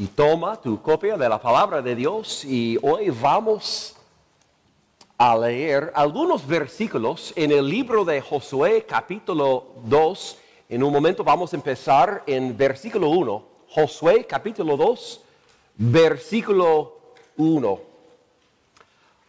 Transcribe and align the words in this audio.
y 0.00 0.06
toma 0.06 0.58
tu 0.58 0.80
copia 0.80 1.18
de 1.18 1.28
la 1.28 1.38
palabra 1.38 1.82
de 1.82 1.94
Dios 1.94 2.42
y 2.46 2.78
hoy 2.80 3.10
vamos 3.10 3.94
a 5.18 5.36
leer 5.36 5.92
algunos 5.94 6.46
versículos 6.46 7.34
en 7.36 7.52
el 7.52 7.68
libro 7.68 8.02
de 8.06 8.22
Josué 8.22 8.86
capítulo 8.88 9.66
2. 9.84 10.38
En 10.70 10.82
un 10.82 10.90
momento 10.90 11.22
vamos 11.22 11.52
a 11.52 11.56
empezar 11.56 12.22
en 12.26 12.56
versículo 12.56 13.10
1. 13.10 13.44
Josué 13.68 14.24
capítulo 14.24 14.78
2, 14.78 15.20
versículo 15.76 16.96
1. 17.36 17.80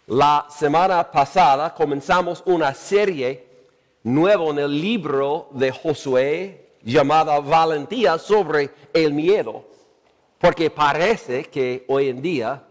La 0.08 0.46
semana 0.50 1.12
pasada 1.12 1.76
comenzamos 1.76 2.42
una 2.46 2.74
serie 2.74 3.46
nueva 4.04 4.46
en 4.52 4.60
el 4.60 4.80
libro 4.80 5.50
de 5.52 5.70
Josué 5.70 6.70
llamada 6.82 7.42
Valentía 7.42 8.18
sobre 8.18 8.70
el 8.94 9.14
miedo. 9.14 9.71
Porque 10.42 10.72
parece 10.72 11.46
que 11.46 11.86
hoy 11.88 12.10
en 12.10 12.22
día 12.22 12.64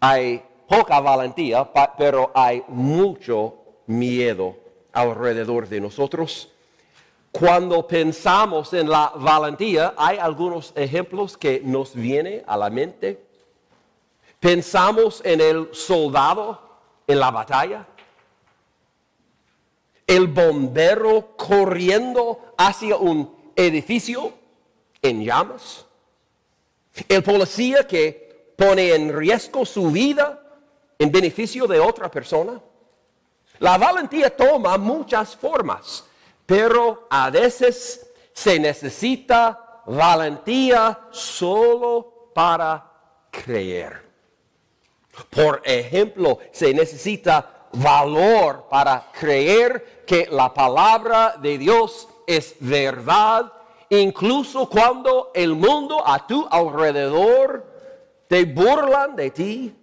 hay 0.00 0.42
poca 0.66 0.98
valentía, 0.98 1.70
pero 1.98 2.32
hay 2.34 2.64
mucho 2.68 3.56
miedo 3.86 4.56
alrededor 4.92 5.68
de 5.68 5.82
nosotros. 5.82 6.50
Cuando 7.30 7.86
pensamos 7.86 8.72
en 8.72 8.88
la 8.88 9.12
valentía, 9.16 9.92
hay 9.98 10.16
algunos 10.16 10.72
ejemplos 10.74 11.36
que 11.36 11.60
nos 11.62 11.94
vienen 11.94 12.42
a 12.46 12.56
la 12.56 12.70
mente. 12.70 13.22
Pensamos 14.40 15.20
en 15.24 15.42
el 15.42 15.68
soldado 15.72 16.58
en 17.06 17.20
la 17.20 17.30
batalla, 17.30 17.86
el 20.06 20.26
bombero 20.28 21.36
corriendo 21.36 22.54
hacia 22.56 22.96
un 22.96 23.52
edificio 23.54 24.32
en 25.02 25.24
llamas, 25.24 25.86
el 27.08 27.22
policía 27.22 27.86
que 27.86 28.54
pone 28.56 28.94
en 28.94 29.16
riesgo 29.16 29.64
su 29.64 29.90
vida 29.90 30.42
en 30.98 31.10
beneficio 31.10 31.66
de 31.66 31.80
otra 31.80 32.10
persona. 32.10 32.60
La 33.58 33.78
valentía 33.78 34.34
toma 34.34 34.76
muchas 34.78 35.36
formas, 35.36 36.04
pero 36.46 37.06
a 37.10 37.30
veces 37.30 38.06
se 38.32 38.58
necesita 38.58 39.70
valentía 39.86 40.98
solo 41.10 42.30
para 42.34 42.90
creer. 43.30 44.08
Por 45.28 45.60
ejemplo, 45.64 46.38
se 46.52 46.72
necesita 46.72 47.66
valor 47.72 48.66
para 48.70 49.10
creer 49.18 50.04
que 50.06 50.28
la 50.30 50.52
palabra 50.52 51.36
de 51.40 51.58
Dios 51.58 52.08
es 52.26 52.54
verdad 52.60 53.52
incluso 53.90 54.68
cuando 54.68 55.32
el 55.34 55.54
mundo 55.54 56.02
a 56.06 56.26
tu 56.26 56.46
alrededor 56.48 57.66
te 58.28 58.44
burlan 58.44 59.16
de 59.16 59.30
ti. 59.30 59.76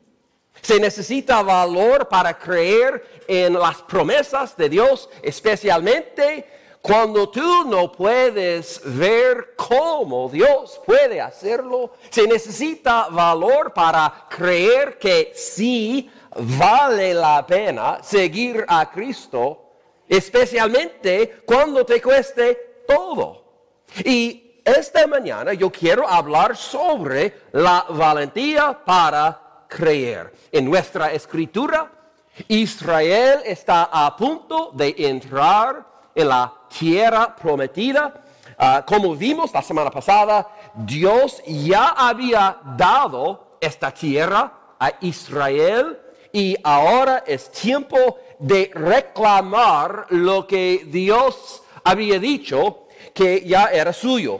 Se 0.62 0.80
necesita 0.80 1.44
valor 1.44 2.08
para 2.08 2.38
creer 2.38 3.24
en 3.28 3.54
las 3.54 3.82
promesas 3.84 4.56
de 4.58 4.70
Dios, 4.70 5.10
especialmente 5.22 6.46
cuando 6.82 7.30
tú 7.30 7.66
no 7.66 7.92
puedes 7.92 8.82
ver 8.84 9.54
cómo 9.56 10.30
Dios 10.30 10.80
puede 10.86 11.20
hacerlo. 11.20 11.92
Se 12.10 12.26
necesita 12.26 13.10
valor 13.10 13.74
para 13.74 14.26
creer 14.30 14.98
que 14.98 15.34
sí 15.36 16.10
vale 16.58 17.14
la 17.14 17.46
pena 17.46 18.02
seguir 18.02 18.64
a 18.68 18.90
Cristo, 18.90 19.66
especialmente 20.08 21.42
cuando 21.46 21.86
te 21.86 22.02
cueste 22.02 22.84
todo. 22.88 23.47
Y 24.04 24.62
esta 24.64 25.08
mañana 25.08 25.54
yo 25.54 25.72
quiero 25.72 26.08
hablar 26.08 26.56
sobre 26.56 27.48
la 27.54 27.86
valentía 27.90 28.78
para 28.84 29.66
creer. 29.68 30.34
En 30.52 30.66
nuestra 30.66 31.12
escritura, 31.12 31.92
Israel 32.48 33.42
está 33.46 33.90
a 33.92 34.16
punto 34.16 34.72
de 34.74 34.94
entrar 34.98 35.86
en 36.14 36.28
la 36.28 36.54
tierra 36.78 37.36
prometida. 37.36 38.24
Ah, 38.58 38.84
como 38.86 39.16
vimos 39.16 39.54
la 39.54 39.62
semana 39.62 39.90
pasada, 39.90 40.48
Dios 40.74 41.42
ya 41.46 41.90
había 41.90 42.58
dado 42.76 43.58
esta 43.62 43.92
tierra 43.92 44.52
a 44.80 44.92
Israel 45.02 45.98
y 46.34 46.56
ahora 46.64 47.24
es 47.26 47.52
tiempo 47.52 48.18
de 48.40 48.72
reclamar 48.74 50.08
lo 50.10 50.46
que 50.46 50.84
Dios 50.88 51.64
había 51.84 52.20
dicho 52.20 52.87
que 53.18 53.42
ya 53.48 53.72
era 53.74 53.92
suyo. 53.92 54.40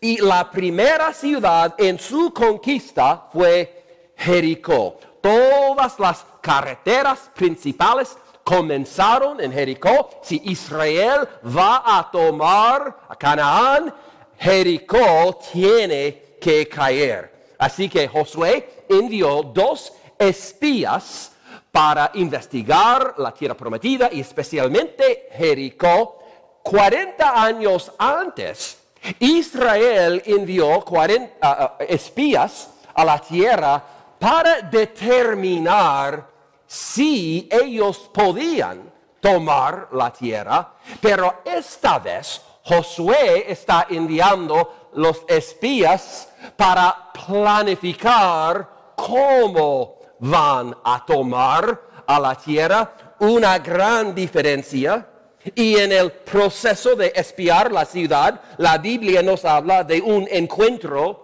Y 0.00 0.18
la 0.18 0.48
primera 0.48 1.12
ciudad 1.12 1.74
en 1.76 1.98
su 1.98 2.32
conquista 2.32 3.26
fue 3.32 4.12
Jericó. 4.16 4.96
Todas 5.20 5.98
las 5.98 6.24
carreteras 6.40 7.32
principales 7.34 8.16
comenzaron 8.44 9.40
en 9.40 9.52
Jericó. 9.52 10.08
Si 10.22 10.40
Israel 10.44 11.28
va 11.44 11.82
a 11.84 12.08
tomar 12.12 12.96
a 13.08 13.16
Canaán, 13.16 13.92
Jericó 14.38 15.40
tiene 15.52 16.36
que 16.40 16.68
caer. 16.68 17.54
Así 17.58 17.88
que 17.88 18.06
Josué 18.06 18.84
envió 18.88 19.42
dos 19.42 19.92
espías 20.16 21.32
para 21.72 22.12
investigar 22.14 23.14
la 23.18 23.34
tierra 23.34 23.56
prometida 23.56 24.10
y 24.12 24.20
especialmente 24.20 25.28
Jericó 25.32 26.21
40 26.62 27.42
años 27.42 27.92
antes, 27.98 28.78
Israel 29.18 30.22
envió 30.24 30.80
40 30.80 31.34
ah, 31.40 31.76
ah, 31.78 31.84
espías 31.88 32.70
a 32.94 33.04
la 33.04 33.18
tierra 33.18 33.82
para 34.18 34.62
determinar 34.62 36.26
si 36.66 37.48
ellos 37.50 38.10
podían 38.12 38.92
tomar 39.20 39.88
la 39.92 40.12
tierra, 40.12 40.72
pero 41.00 41.42
esta 41.44 41.98
vez 41.98 42.40
Josué 42.64 43.44
está 43.48 43.86
enviando 43.90 44.90
los 44.94 45.22
espías 45.26 46.28
para 46.56 47.12
planificar 47.12 48.94
cómo 48.96 49.96
van 50.20 50.76
a 50.84 51.04
tomar 51.04 51.80
a 52.06 52.20
la 52.20 52.34
tierra. 52.36 52.92
Una 53.20 53.58
gran 53.58 54.14
diferencia 54.14 55.06
y 55.54 55.76
en 55.76 55.92
el 55.92 56.12
proceso 56.12 56.94
de 56.94 57.12
espiar 57.14 57.72
la 57.72 57.84
ciudad, 57.84 58.40
la 58.58 58.78
Biblia 58.78 59.22
nos 59.22 59.44
habla 59.44 59.84
de 59.84 60.00
un 60.00 60.28
encuentro 60.30 61.22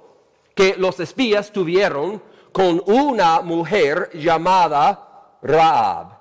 que 0.55 0.75
los 0.77 0.99
espías 0.99 1.53
tuvieron 1.53 2.23
con 2.53 2.83
una 2.87 3.41
mujer 3.41 4.11
llamada 4.15 5.37
Raab. 5.43 6.19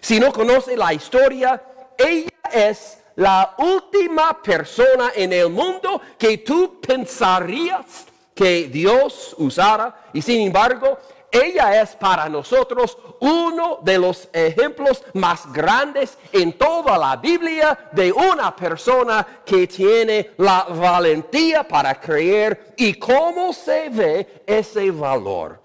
Si 0.00 0.18
no 0.18 0.32
conoce 0.32 0.76
la 0.76 0.94
historia, 0.94 1.62
ella 1.98 2.30
es 2.52 2.98
la 3.16 3.54
última 3.58 4.40
persona 4.42 5.12
en 5.14 5.32
el 5.32 5.50
mundo 5.50 6.00
que 6.16 6.38
tú 6.38 6.80
pensarías 6.80 8.06
que 8.34 8.68
Dios 8.68 9.34
usara 9.38 10.08
y 10.12 10.22
sin 10.22 10.46
embargo 10.46 10.96
ella 11.30 11.82
es 11.82 11.94
para 11.96 12.28
nosotros 12.28 12.96
uno 13.20 13.80
de 13.82 13.98
los 13.98 14.28
ejemplos 14.32 15.04
más 15.12 15.52
grandes 15.52 16.16
en 16.32 16.54
toda 16.54 16.96
la 16.96 17.16
Biblia 17.16 17.90
de 17.92 18.10
una 18.12 18.54
persona 18.56 19.26
que 19.44 19.66
tiene 19.66 20.30
la 20.38 20.64
valentía 20.64 21.66
para 21.66 22.00
creer 22.00 22.74
y 22.76 22.94
cómo 22.94 23.52
se 23.52 23.90
ve 23.90 24.42
ese 24.46 24.90
valor. 24.90 25.60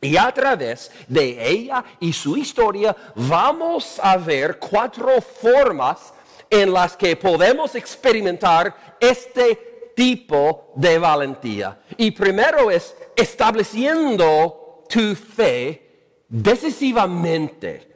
Y 0.00 0.16
a 0.16 0.30
través 0.32 0.92
de 1.08 1.48
ella 1.48 1.82
y 1.98 2.12
su 2.12 2.36
historia 2.36 2.94
vamos 3.14 3.98
a 4.02 4.16
ver 4.16 4.58
cuatro 4.58 5.20
formas 5.20 6.12
en 6.50 6.72
las 6.72 6.96
que 6.96 7.16
podemos 7.16 7.74
experimentar 7.74 8.96
este 9.00 9.92
tipo 9.96 10.72
de 10.76 10.98
valentía. 10.98 11.78
Y 11.96 12.10
primero 12.10 12.70
es 12.70 12.94
estableciendo 13.16 14.63
tu 14.88 15.14
fe 15.14 16.20
decisivamente. 16.28 17.88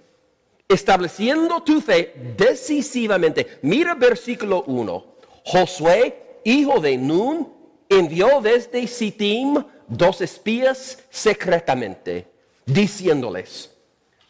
Estableciendo 0.69 1.63
tu 1.63 1.81
fe 1.81 2.35
decisivamente. 2.37 3.59
Mira 3.63 3.95
versículo 3.95 4.65
1. 4.67 5.05
Josué, 5.45 6.41
hijo 6.45 6.79
de 6.81 6.99
Nun, 6.99 7.53
envió 7.89 8.41
desde 8.43 8.87
Sittim 8.87 9.65
dos 9.87 10.21
espías 10.21 11.03
secretamente, 11.09 12.27
diciéndoles, 12.67 13.75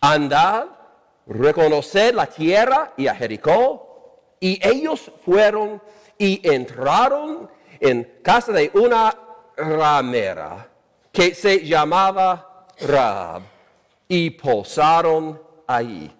andad, 0.00 0.66
reconoced 1.26 2.14
la 2.14 2.26
tierra 2.26 2.94
y 2.96 3.08
a 3.08 3.14
Jericó. 3.14 4.36
Y 4.40 4.60
ellos 4.66 5.10
fueron 5.24 5.82
y 6.16 6.40
entraron 6.48 7.50
en 7.80 8.18
casa 8.22 8.52
de 8.52 8.70
una 8.74 9.16
ramera 9.56 10.68
que 11.10 11.34
se 11.34 11.66
llamaba 11.66 12.47
Y 14.08 14.30
posaron 14.30 15.40
ahí. 15.66 16.14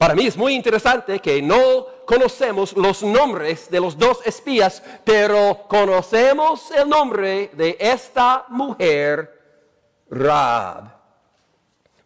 Para 0.00 0.14
mí 0.14 0.26
es 0.26 0.36
muy 0.36 0.54
interesante 0.54 1.18
que 1.18 1.42
no 1.42 1.86
conocemos 2.06 2.72
los 2.74 3.02
nombres 3.02 3.70
de 3.70 3.80
los 3.80 3.98
dos 3.98 4.20
espías, 4.24 4.82
pero 5.04 5.66
conocemos 5.68 6.70
el 6.70 6.88
nombre 6.88 7.50
de 7.52 7.76
esta 7.78 8.46
mujer, 8.48 9.38
Rab. 10.08 10.90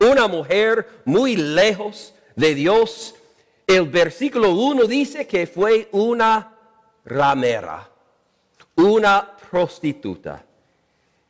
Una 0.01 0.27
mujer 0.27 1.03
muy 1.05 1.37
lejos 1.37 2.15
de 2.35 2.55
Dios. 2.55 3.15
El 3.67 3.89
versículo 3.89 4.51
1 4.51 4.85
dice 4.85 5.27
que 5.27 5.47
fue 5.47 5.89
una 5.93 6.53
ramera, 7.05 7.89
una 8.75 9.37
prostituta. 9.51 10.45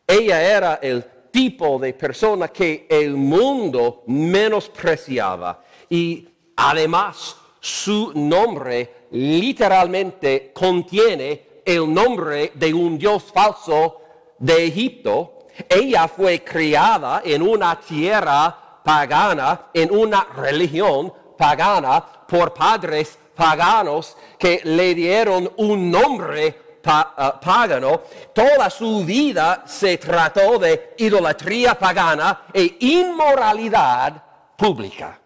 Ella 0.06 0.42
era 0.42 0.78
el 0.82 1.04
tipo 1.34 1.80
de 1.80 1.92
persona 1.94 2.46
que 2.46 2.86
el 2.88 3.16
mundo 3.16 4.04
menospreciaba 4.06 5.64
y 5.90 6.28
Además, 6.56 7.36
su 7.60 8.12
nombre 8.14 9.06
literalmente 9.10 10.52
contiene 10.54 11.62
el 11.64 11.92
nombre 11.92 12.52
de 12.54 12.72
un 12.72 12.98
dios 12.98 13.24
falso 13.32 14.00
de 14.38 14.66
Egipto. 14.66 15.46
Ella 15.68 16.08
fue 16.08 16.44
criada 16.44 17.22
en 17.24 17.42
una 17.42 17.78
tierra 17.80 18.80
pagana, 18.84 19.66
en 19.72 19.90
una 19.90 20.26
religión 20.36 21.12
pagana, 21.36 22.04
por 22.28 22.52
padres 22.54 23.18
paganos 23.34 24.16
que 24.38 24.60
le 24.64 24.94
dieron 24.94 25.50
un 25.56 25.90
nombre 25.90 26.63
eh, 26.84 27.30
pagano. 27.40 28.02
Toda 28.32 28.68
su 28.70 29.04
vida 29.04 29.64
se 29.66 29.98
trató 29.98 30.58
de 30.58 30.94
idolatría 30.98 31.78
pagana 31.78 32.42
e 32.52 32.76
inmoralidad 32.80 34.22
pública. 34.56 35.18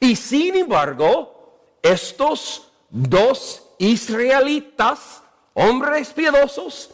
Y 0.00 0.16
sin 0.16 0.56
embargo, 0.56 1.78
estos 1.82 2.72
dos 2.90 3.62
israelitas, 3.78 5.22
hombres 5.54 6.12
piadosos, 6.12 6.90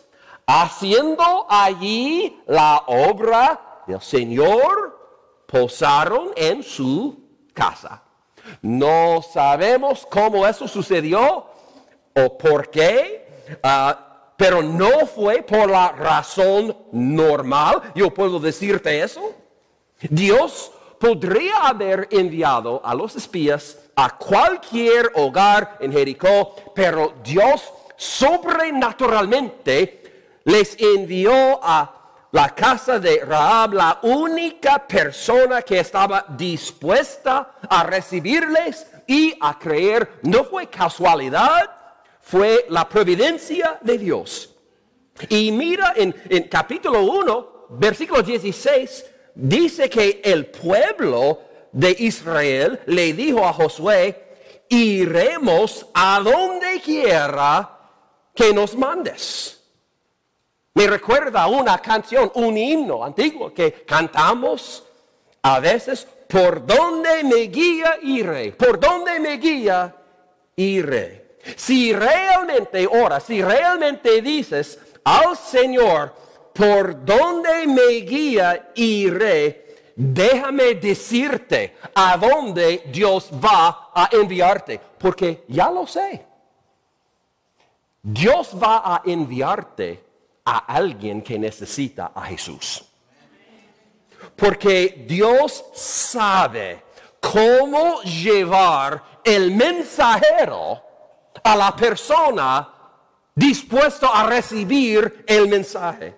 haciendo 0.46 1.46
allí 1.48 2.40
la 2.46 2.84
obra 2.86 3.82
del 3.86 4.00
Señor, 4.00 5.44
posaron 5.46 6.30
en 6.36 6.62
su 6.62 7.18
casa. 7.52 8.02
No 8.62 9.22
sabemos 9.22 10.06
cómo 10.06 10.46
eso 10.46 10.66
sucedió 10.66 11.46
o 12.14 12.38
por 12.38 12.70
qué, 12.70 13.27
ah, 13.62 14.32
pero 14.36 14.62
no 14.62 15.06
fue 15.06 15.42
por 15.42 15.70
la 15.70 15.92
razón 15.92 16.76
normal. 16.92 17.82
Yo 17.94 18.12
puedo 18.14 18.38
decirte 18.38 19.02
eso. 19.02 19.34
Dios 20.08 20.70
podría 21.00 21.66
haber 21.66 22.06
enviado 22.10 22.80
a 22.84 22.94
los 22.94 23.16
espías 23.16 23.78
a 23.96 24.16
cualquier 24.16 25.10
hogar 25.14 25.78
en 25.80 25.92
Jericó, 25.92 26.54
pero 26.74 27.14
Dios 27.24 27.72
sobrenaturalmente 27.96 30.38
les 30.44 30.76
envió 30.80 31.58
a 31.62 31.94
la 32.30 32.54
casa 32.54 33.00
de 33.00 33.24
Raab, 33.24 33.72
la 33.72 34.00
única 34.02 34.86
persona 34.86 35.62
que 35.62 35.80
estaba 35.80 36.26
dispuesta 36.28 37.54
a 37.68 37.82
recibirles 37.84 38.86
y 39.06 39.34
a 39.40 39.58
creer. 39.58 40.20
No 40.22 40.44
fue 40.44 40.68
casualidad, 40.68 41.70
fue 42.28 42.66
la 42.68 42.86
providencia 42.86 43.78
de 43.80 43.96
Dios. 43.96 44.54
Y 45.30 45.50
mira 45.50 45.94
en, 45.96 46.12
capítulo 46.50 47.02
1, 47.02 47.66
versículo 47.70 48.22
16, 48.22 49.06
dice 49.34 49.88
que 49.88 50.20
el 50.22 50.44
pueblo 50.46 51.40
de 51.72 51.96
Israel 51.98 52.80
le 52.84 53.14
dijo 53.14 53.46
a 53.46 53.54
Josué, 53.54 54.36
iremos 54.68 55.86
a 55.94 56.20
donde 56.22 56.82
quiera 56.82 57.78
que 58.34 58.52
nos 58.52 58.76
mandes. 58.76 59.62
Me 60.74 60.86
recuerda 60.86 61.46
una 61.46 61.78
canción, 61.78 62.30
un 62.34 62.58
himno 62.58 63.02
antiguo 63.02 63.54
que 63.54 63.72
cantamos 63.86 64.84
a 65.40 65.60
veces, 65.60 66.06
por 66.28 66.66
donde 66.66 67.24
me 67.24 67.44
guía 67.44 67.96
iré, 68.02 68.52
por 68.52 68.78
donde 68.78 69.18
me 69.18 69.38
guía 69.38 69.96
iré. 70.56 71.27
Si 71.56 71.92
realmente 71.92 72.86
ora, 72.86 73.20
si 73.20 73.42
realmente 73.42 74.20
dices 74.22 74.78
al 75.04 75.36
Señor, 75.36 76.14
por 76.52 77.04
donde 77.04 77.66
me 77.66 78.00
guía 78.00 78.70
iré, 78.74 79.92
déjame 79.94 80.74
decirte 80.74 81.76
a 81.94 82.16
dónde 82.16 82.84
Dios 82.92 83.30
va 83.32 83.90
a 83.94 84.08
enviarte, 84.12 84.80
porque 84.98 85.44
ya 85.48 85.70
lo 85.70 85.86
sé. 85.86 86.26
Dios 88.02 88.50
va 88.60 88.82
a 88.84 89.02
enviarte 89.04 90.04
a 90.44 90.58
alguien 90.58 91.22
que 91.22 91.38
necesita 91.38 92.12
a 92.14 92.22
Jesús. 92.22 92.84
Porque 94.34 95.04
Dios 95.06 95.64
sabe 95.74 96.82
cómo 97.20 98.02
llevar 98.02 99.20
el 99.24 99.54
mensajero 99.54 100.82
a 101.42 101.56
la 101.56 101.74
persona 101.74 102.68
dispuesto 103.34 104.12
a 104.12 104.26
recibir 104.26 105.24
el 105.26 105.48
mensaje. 105.48 106.16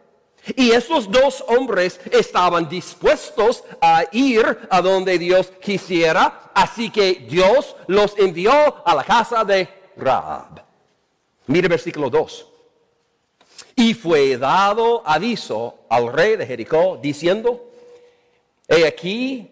Y 0.56 0.70
esos 0.70 1.10
dos 1.10 1.44
hombres 1.48 2.00
estaban 2.10 2.68
dispuestos 2.68 3.62
a 3.80 4.04
ir 4.12 4.68
a 4.70 4.80
donde 4.80 5.18
Dios 5.18 5.52
quisiera, 5.60 6.50
así 6.54 6.90
que 6.90 7.26
Dios 7.28 7.76
los 7.86 8.18
envió 8.18 8.52
a 8.86 8.94
la 8.94 9.04
casa 9.04 9.44
de 9.44 9.68
Rahab. 9.96 10.64
Mire 11.46 11.68
versículo 11.68 12.08
2. 12.08 12.46
Y 13.76 13.94
fue 13.94 14.38
dado 14.38 15.02
aviso 15.06 15.80
al 15.88 16.12
rey 16.12 16.36
de 16.36 16.46
Jericó 16.46 16.98
diciendo, 17.00 17.70
he 18.66 18.86
aquí 18.86 19.50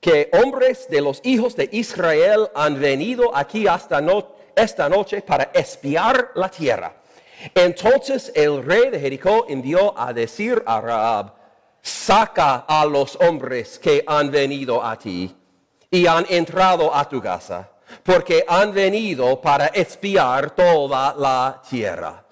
que 0.00 0.30
hombres 0.32 0.88
de 0.88 1.00
los 1.00 1.20
hijos 1.24 1.56
de 1.56 1.68
Israel 1.72 2.48
han 2.54 2.80
venido 2.80 3.34
aquí 3.36 3.66
hasta 3.66 4.00
esta 4.62 4.88
noche 4.88 5.22
para 5.22 5.50
espiar 5.54 6.32
la 6.34 6.48
tierra. 6.48 6.94
Entonces 7.54 8.32
el 8.34 8.62
rey 8.62 8.90
de 8.90 9.00
Jericó 9.00 9.46
envió 9.48 9.98
a 9.98 10.12
decir 10.12 10.62
a 10.66 10.80
Raab, 10.80 11.34
saca 11.80 12.64
a 12.68 12.84
los 12.84 13.16
hombres 13.16 13.78
que 13.78 14.04
han 14.06 14.30
venido 14.30 14.84
a 14.84 14.98
ti 14.98 15.34
y 15.90 16.06
han 16.06 16.26
entrado 16.28 16.94
a 16.94 17.08
tu 17.08 17.20
casa, 17.20 17.70
porque 18.02 18.44
han 18.46 18.72
venido 18.72 19.40
para 19.40 19.66
espiar 19.68 20.50
toda 20.50 21.14
la 21.16 21.62
tierra. 21.68 22.24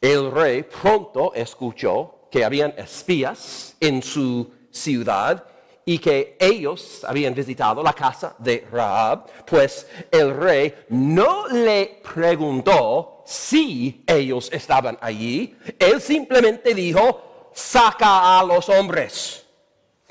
El 0.00 0.32
rey 0.32 0.64
pronto 0.64 1.32
escuchó 1.34 2.26
que 2.30 2.44
habían 2.44 2.74
espías 2.76 3.76
en 3.78 4.02
su 4.02 4.52
ciudad 4.70 5.44
y 5.84 5.98
que 5.98 6.36
ellos 6.38 7.04
habían 7.04 7.34
visitado 7.34 7.82
la 7.82 7.92
casa 7.92 8.34
de 8.38 8.66
Raab, 8.70 9.44
pues 9.44 9.86
el 10.10 10.36
rey 10.36 10.74
no 10.90 11.48
le 11.48 12.02
preguntó 12.14 13.22
si 13.24 14.04
ellos 14.06 14.50
estaban 14.52 14.98
allí, 15.00 15.56
él 15.78 16.00
simplemente 16.00 16.74
dijo, 16.74 17.50
saca 17.52 18.38
a 18.38 18.44
los 18.44 18.68
hombres. 18.68 19.44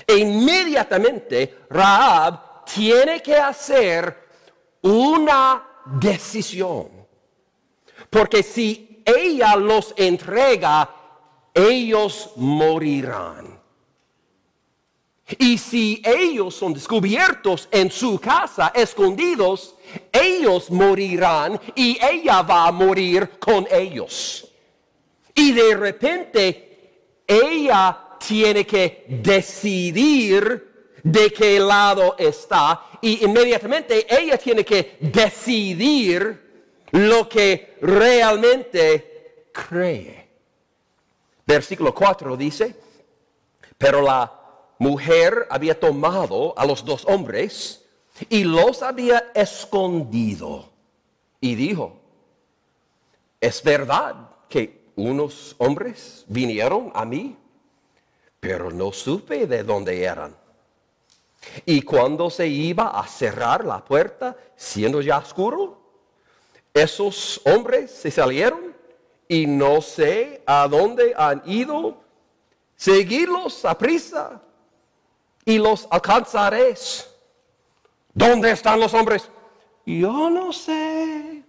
E 0.06 0.18
inmediatamente 0.18 1.60
Raab 1.70 2.66
tiene 2.66 3.22
que 3.22 3.36
hacer 3.36 4.18
una 4.82 5.68
decisión, 5.86 6.90
porque 8.10 8.44
si 8.44 9.04
ella 9.06 9.56
los 9.56 9.94
entrega, 9.96 10.90
ellos 11.54 12.32
morirán. 12.36 13.61
Y 15.38 15.58
si 15.58 16.02
ellos 16.04 16.56
son 16.56 16.74
descubiertos 16.74 17.68
en 17.72 17.92
su 17.92 18.20
casa, 18.20 18.72
escondidos, 18.74 19.76
ellos 20.12 20.70
morirán 20.72 21.60
y 21.76 21.98
ella 22.04 22.42
va 22.42 22.68
a 22.68 22.72
morir 22.72 23.32
con 23.40 23.68
ellos. 23.72 24.48
Y 25.34 25.52
de 25.54 25.76
repente 25.76 27.24
ella 27.28 27.98
tiene 28.26 28.66
que 28.66 29.06
decidir 29.08 31.00
de 31.04 31.32
qué 31.32 31.60
lado 31.60 32.16
está 32.18 32.86
y 33.02 33.26
inmediatamente 33.26 34.06
ella 34.08 34.38
tiene 34.38 34.64
que 34.64 34.98
decidir 35.00 36.52
lo 36.92 37.28
que 37.28 37.78
realmente 37.82 39.48
cree. 39.52 40.30
Versículo 41.46 41.94
4 41.94 42.38
dice, 42.38 42.76
pero 43.78 44.02
la 44.02 44.41
mujer 44.82 45.46
había 45.52 45.80
tomado 45.80 46.58
a 46.58 46.66
los 46.66 46.84
dos 46.84 47.06
hombres 47.06 47.86
y 48.30 48.44
los 48.44 48.82
había 48.82 49.32
escondido. 49.36 50.70
Y 51.40 51.54
dijo, 51.54 52.00
es 53.40 53.62
verdad 53.62 54.16
que 54.50 54.90
unos 54.96 55.54
hombres 55.60 56.26
vinieron 56.28 56.92
a 56.96 57.06
mí, 57.06 57.38
pero 58.40 58.72
no 58.72 58.92
supe 58.92 59.46
de 59.46 59.64
dónde 59.64 60.04
eran. 60.04 60.36
Y 61.64 61.84
cuando 61.84 62.32
se 62.32 62.48
iba 62.48 62.88
a 62.88 63.06
cerrar 63.06 63.64
la 63.64 63.86
puerta, 63.86 64.36
siendo 64.56 65.00
ya 65.04 65.20
oscuro, 65.20 65.80
esos 66.74 67.40
hombres 67.46 67.92
se 67.92 68.10
salieron 68.10 68.76
y 69.28 69.46
no 69.46 69.80
sé 69.80 70.42
a 70.48 70.68
dónde 70.68 71.14
han 71.16 71.44
ido. 71.46 72.02
Seguirlos 72.76 73.64
a 73.64 73.78
prisa 73.78 74.42
y 75.52 75.58
los 75.58 75.86
alcanzaréis. 75.92 77.08
¿Dónde 78.14 78.52
están 78.52 78.80
los 78.80 78.94
hombres? 78.94 79.30
Yo 79.86 80.30
no 80.30 80.54
sé. 80.54 81.44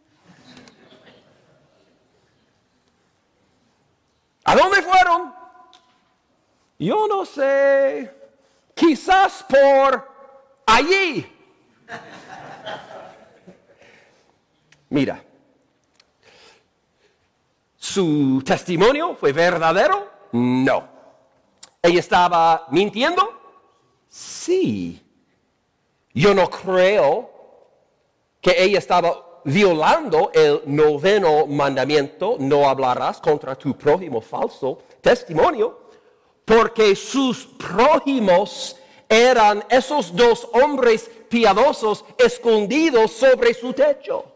¿A 4.44 4.56
dónde 4.56 4.82
fueron? 4.82 5.32
Yo 6.80 7.06
no 7.06 7.24
sé. 7.24 8.12
Quizás 8.74 9.44
por 9.44 10.08
allí. 10.66 11.24
Mira, 14.88 15.22
¿su 17.76 18.42
testimonio 18.44 19.14
fue 19.14 19.32
verdadero? 19.32 20.10
No. 20.32 20.88
¿Ella 21.80 22.00
estaba 22.00 22.66
mintiendo? 22.70 23.41
Sí. 24.12 25.02
Yo 26.12 26.34
no 26.34 26.50
creo 26.50 27.30
que 28.42 28.62
ella 28.62 28.78
estaba 28.78 29.40
violando 29.44 30.30
el 30.34 30.60
noveno 30.66 31.46
mandamiento, 31.46 32.36
no 32.38 32.68
hablarás 32.68 33.22
contra 33.22 33.56
tu 33.56 33.74
prójimo 33.74 34.20
falso 34.20 34.82
testimonio, 35.00 35.80
porque 36.44 36.94
sus 36.94 37.46
prójimos 37.46 38.76
eran 39.08 39.64
esos 39.70 40.14
dos 40.14 40.46
hombres 40.52 41.10
piadosos 41.30 42.04
escondidos 42.18 43.12
sobre 43.12 43.54
su 43.54 43.72
techo. 43.72 44.26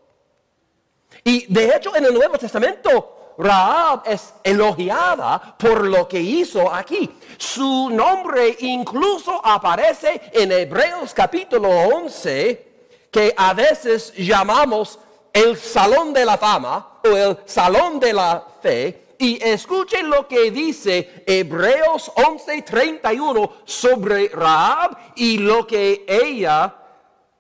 Y 1.23 1.53
de 1.53 1.77
hecho 1.77 1.95
en 1.95 2.07
el 2.07 2.15
Nuevo 2.15 2.39
Testamento 2.39 3.16
Raab 3.39 4.03
es 4.07 4.35
elogiada 4.43 5.57
por 5.59 5.87
lo 5.87 6.09
que 6.09 6.21
hizo 6.21 6.73
aquí. 6.73 7.11
Su 7.37 7.91
nombre 7.91 8.57
incluso 8.61 9.41
aparece 9.45 10.21
en 10.33 10.53
Hebreos 10.53 11.13
capítulo 11.13 11.69
11, 11.69 12.67
que 13.11 13.35
a 13.37 13.53
veces 13.53 14.15
llamamos 14.17 14.99
el 15.33 15.57
salón 15.57 16.13
de 16.13 16.25
la 16.25 16.39
fama 16.39 17.01
o 17.05 17.09
el 17.09 17.39
salón 17.45 18.01
de 18.01 18.13
la 18.13 18.43
fe. 18.63 19.03
Y 19.19 19.43
escuchen 19.43 20.11
lo 20.11 20.29
que 20.29 20.51
dice 20.51 21.25
Hebreos 21.27 22.13
11:31 22.15 23.51
sobre 23.65 24.29
Raab 24.29 24.97
y 25.17 25.39
lo 25.39 25.67
que 25.67 26.05
ella 26.07 26.75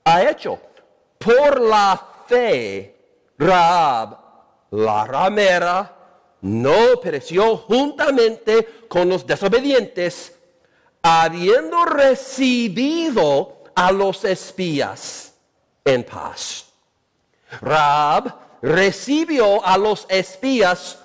ha 0.05 0.23
hecho. 0.23 0.59
Por 1.19 1.61
la 1.61 2.00
fe, 2.26 2.95
Raab 3.38 4.25
la 4.70 5.04
ramera 5.04 5.96
no 6.42 7.00
pereció 7.02 7.56
juntamente 7.56 8.87
con 8.88 9.08
los 9.08 9.26
desobedientes, 9.26 10.37
habiendo 11.02 11.85
recibido 11.85 13.64
a 13.75 13.92
los 13.92 14.25
espías 14.25 15.35
en 15.85 16.04
paz. 16.04 16.66
Rab 17.61 18.35
recibió 18.62 19.64
a 19.64 19.78
los 19.78 20.06
espías 20.08 20.99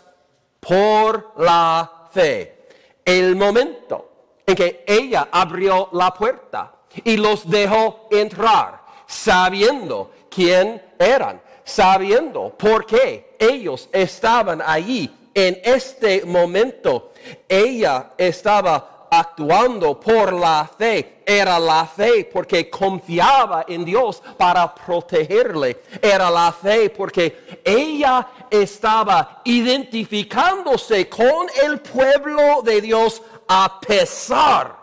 por 0.60 1.34
la 1.38 2.08
fe. 2.12 2.68
El 3.04 3.36
momento 3.36 4.12
en 4.46 4.56
que 4.56 4.84
ella 4.88 5.30
abrió 5.32 5.90
la 5.94 6.14
puerta 6.14 6.74
y 7.04 7.18
los 7.18 7.50
dejó 7.50 8.08
entrar, 8.12 8.84
sabiendo 9.08 10.12
quién 10.30 10.94
eran 10.98 11.42
sabiendo 11.64 12.50
por 12.58 12.86
qué 12.86 13.36
ellos 13.40 13.90
estaban 13.92 14.62
allí 14.66 15.10
en 15.34 15.60
este 15.64 16.26
momento. 16.26 17.14
Ella 17.48 18.12
estaba 18.18 19.08
actuando 19.10 20.00
por 20.00 20.32
la 20.32 20.70
fe. 20.78 21.22
Era 21.26 21.60
la 21.60 21.86
fe 21.86 22.30
porque 22.32 22.70
confiaba 22.70 23.66
en 23.68 23.84
Dios 23.84 24.24
para 24.38 24.74
protegerle. 24.74 25.82
Era 26.02 26.30
la 26.30 26.52
fe 26.52 26.90
porque 26.90 27.62
ella 27.64 28.28
estaba 28.50 29.42
identificándose 29.44 31.08
con 31.10 31.48
el 31.64 31.80
pueblo 31.80 32.62
de 32.64 32.82
Dios 32.82 33.22
a 33.48 33.80
pesar 33.80 34.78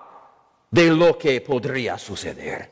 de 0.70 0.90
lo 0.90 1.16
que 1.16 1.40
podría 1.40 1.96
suceder. 1.96 2.70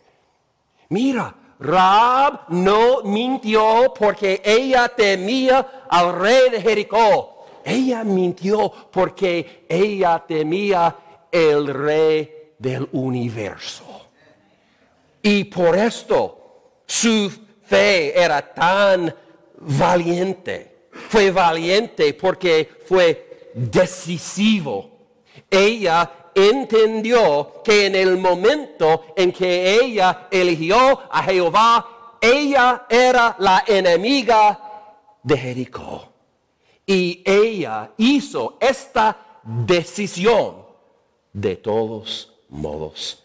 Mira, 0.91 1.35
Raab 1.59 2.49
no 2.49 3.03
mintió 3.03 3.95
porque 3.99 4.43
ella 4.45 4.89
temía 4.89 5.85
al 5.89 6.19
rey 6.19 6.51
de 6.51 6.61
Jericó. 6.61 7.47
Ella 7.65 8.05
mintió 8.05 8.73
porque 8.91 9.65
ella 9.69 10.23
temía 10.27 10.95
el 11.33 11.67
rey 11.67 12.53
del 12.59 12.89
universo. 12.93 13.85
Y 15.23 15.45
por 15.45 15.77
esto 15.77 16.81
su 16.87 17.33
fe 17.65 18.19
era 18.19 18.55
tan 18.55 19.13
valiente. 19.59 20.89
Fue 21.09 21.31
valiente 21.31 22.15
porque 22.15 22.69
fue 22.87 23.51
decisivo. 23.55 24.91
Ella 25.51 26.11
entendió 26.37 27.63
que 27.65 27.87
en 27.87 27.95
el 27.95 28.19
momento 28.19 29.07
en 29.17 29.33
que 29.33 29.81
ella 29.81 30.29
eligió 30.31 31.01
a 31.11 31.23
Jehová, 31.23 32.19
ella 32.21 32.87
era 32.91 33.35
la 33.39 33.65
enemiga 33.67 34.61
de 35.23 35.39
Jericó. 35.39 36.13
Y 36.85 37.23
ella 37.25 37.91
hizo 37.97 38.59
esta 38.61 39.41
decisión 39.43 40.67
de 41.33 41.57
todos 41.57 42.35
modos. 42.51 43.25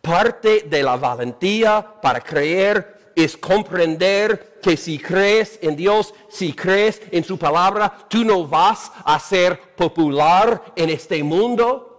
Parte 0.00 0.62
de 0.62 0.82
la 0.82 0.96
valentía 0.96 1.86
para 2.00 2.20
creer 2.20 3.12
es 3.14 3.36
comprender 3.36 4.58
que 4.62 4.74
si 4.76 4.98
crees 4.98 5.58
en 5.60 5.76
Dios, 5.76 6.14
si 6.30 6.54
crees 6.54 7.02
en 7.10 7.24
su 7.24 7.36
palabra, 7.36 8.06
tú 8.08 8.24
no 8.24 8.46
vas 8.46 8.90
a 9.04 9.20
ser 9.20 9.74
popular 9.76 10.72
en 10.74 10.88
este 10.88 11.22
mundo 11.22 11.91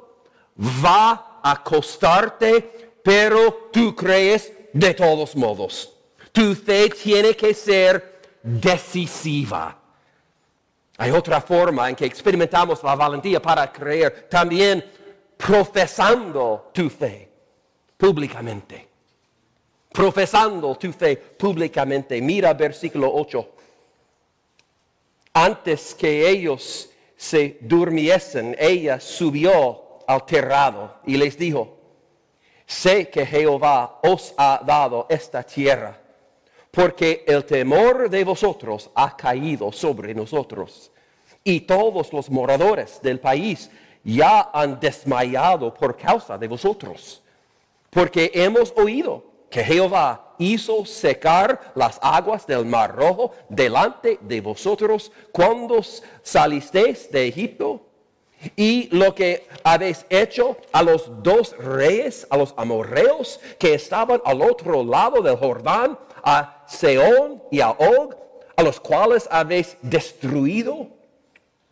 va 0.58 1.40
a 1.42 1.64
costarte, 1.64 2.98
pero 3.04 3.70
tú 3.72 3.96
crees 3.96 4.52
de 4.72 4.94
todos 4.94 5.36
modos. 5.36 5.92
Tu 6.32 6.56
fe 6.56 6.90
tiene 6.90 7.36
que 7.36 7.54
ser 7.54 8.22
decisiva. 8.42 9.80
Hay 10.98 11.12
otra 11.12 11.42
forma 11.42 11.90
en 11.90 11.96
que 11.96 12.06
experimentamos 12.06 12.84
la 12.84 12.96
valentía 12.96 13.42
para 13.42 13.72
creer, 13.72 14.28
también 14.30 14.84
profesando 15.38 16.72
tu 16.74 16.90
fe 16.90 17.30
públicamente. 17.98 18.88
Profesando 19.92 20.76
tu 20.76 20.92
fe 20.92 21.18
públicamente. 21.18 22.22
Mira 22.22 22.54
versículo 22.54 23.12
8. 23.14 23.50
Antes 25.34 25.94
que 25.96 26.30
ellos 26.30 26.90
se 27.16 27.58
durmiesen, 27.62 28.56
ella 28.60 29.00
subió 29.00 29.93
alterado 30.08 30.96
y 31.06 31.18
les 31.18 31.38
dijo, 31.38 31.78
sé 32.66 33.10
que 33.10 33.26
Jehová 33.26 34.00
os 34.04 34.34
ha 34.38 34.62
dado 34.66 35.06
esta 35.10 35.44
tierra, 35.44 36.00
porque 36.72 37.24
el 37.28 37.46
temor 37.46 38.10
de 38.10 38.24
vosotros 38.24 38.90
ha 38.96 39.16
caído 39.16 39.72
sobre 39.72 40.14
nosotros, 40.14 40.92
y 41.44 41.62
todos 41.62 42.12
los 42.14 42.30
moradores 42.30 43.02
del 43.02 43.20
país 43.20 43.70
ya 44.04 44.50
han 44.54 44.80
desmayado 44.80 45.74
por 45.74 45.96
causa 45.98 46.38
de 46.38 46.48
vosotros, 46.48 47.22
porque 47.90 48.32
hemos 48.34 48.74
oído 48.76 49.24
que 49.50 49.64
Jehová 49.64 50.34
hizo 50.40 50.84
secar 50.86 51.74
las 51.76 52.00
aguas 52.02 52.48
del 52.48 52.66
mar 52.66 52.96
rojo 52.96 53.32
delante 53.50 54.18
de 54.22 54.42
vosotros 54.42 55.12
cuando 55.32 55.82
salisteis 56.24 57.12
de 57.12 57.28
Egipto 57.28 57.93
y 58.56 58.90
lo 58.96 59.14
que 59.16 59.48
habéis 59.64 60.06
hecho 60.10 60.58
a 60.72 60.84
los 60.84 61.24
dos 61.24 61.56
reyes, 61.58 62.28
a 62.30 62.38
los 62.38 62.54
amorreos 62.58 63.40
que 63.58 63.74
estaban 63.74 64.22
al 64.26 64.42
otro 64.42 64.84
lado 64.84 65.22
del 65.22 65.38
Jordán, 65.38 65.98
a 66.24 66.64
Seón 66.68 67.44
y 67.52 67.62
a 67.62 67.72
Og, 67.72 68.16
a 68.56 68.64
los 68.64 68.80
cuales 68.80 69.28
habéis 69.32 69.78
destruido. 69.82 70.88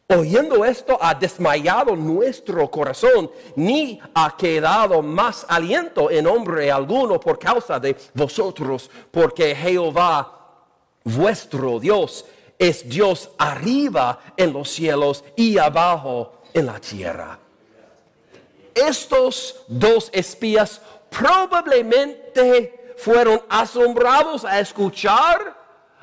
Oyendo 0.08 0.66
esto 0.66 0.98
ha 1.00 1.14
desmayado 1.14 1.96
nuestro 1.96 2.70
corazón, 2.70 3.32
ni 3.56 4.00
ha 4.14 4.36
quedado 4.36 5.02
más 5.02 5.46
aliento 5.48 6.12
en 6.12 6.28
hombre 6.28 6.70
alguno 6.70 7.18
por 7.18 7.40
causa 7.40 7.80
de 7.80 7.96
vosotros, 8.14 8.92
porque 9.10 9.56
Jehová, 9.56 10.58
vuestro 11.06 11.80
Dios, 11.80 12.26
es 12.60 12.88
Dios 12.88 13.30
arriba 13.38 14.20
en 14.36 14.52
los 14.52 14.70
cielos 14.70 15.24
y 15.36 15.58
abajo 15.58 16.41
en 16.54 16.66
la 16.66 16.80
tierra. 16.80 17.38
Estos 18.74 19.64
dos 19.68 20.10
espías 20.14 20.82
probablemente 21.10 22.94
fueron 22.98 23.42
asombrados 23.50 24.46
a 24.46 24.60
escuchar 24.60 25.58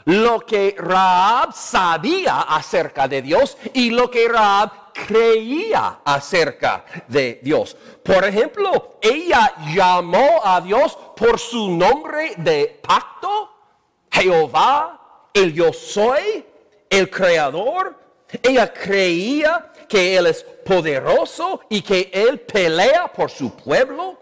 lo 0.05 0.41
que 0.41 0.75
Raab 0.79 1.53
sabía 1.53 2.41
acerca 2.41 3.07
de 3.07 3.23
Dios 3.23 3.57
y 3.75 3.91
lo 3.91 4.11
que 4.11 4.29
Raab 4.29 4.93
creía 4.93 6.01
acerca 6.05 6.85
de 7.07 7.41
Dios. 7.43 7.77
Por 8.03 8.25
ejemplo, 8.25 8.99
ella 9.01 9.55
llamó 9.75 10.41
a 10.43 10.61
Dios 10.61 10.97
por 11.17 11.39
su 11.39 11.71
nombre 11.71 12.33
de 12.39 12.81
pacto, 12.83 13.51
Jehová, 14.11 15.29
el 15.33 15.53
yo 15.53 15.73
soy, 15.73 16.45
el 16.89 17.11
creador. 17.11 17.97
Ella 18.43 18.73
creía 18.73 19.73
que 19.89 20.17
Él 20.17 20.27
es 20.27 20.43
poderoso 20.43 21.61
y 21.69 21.81
que 21.81 22.11
Él 22.13 22.41
pelea 22.41 23.11
por 23.13 23.31
su 23.31 23.51
pueblo. 23.51 24.19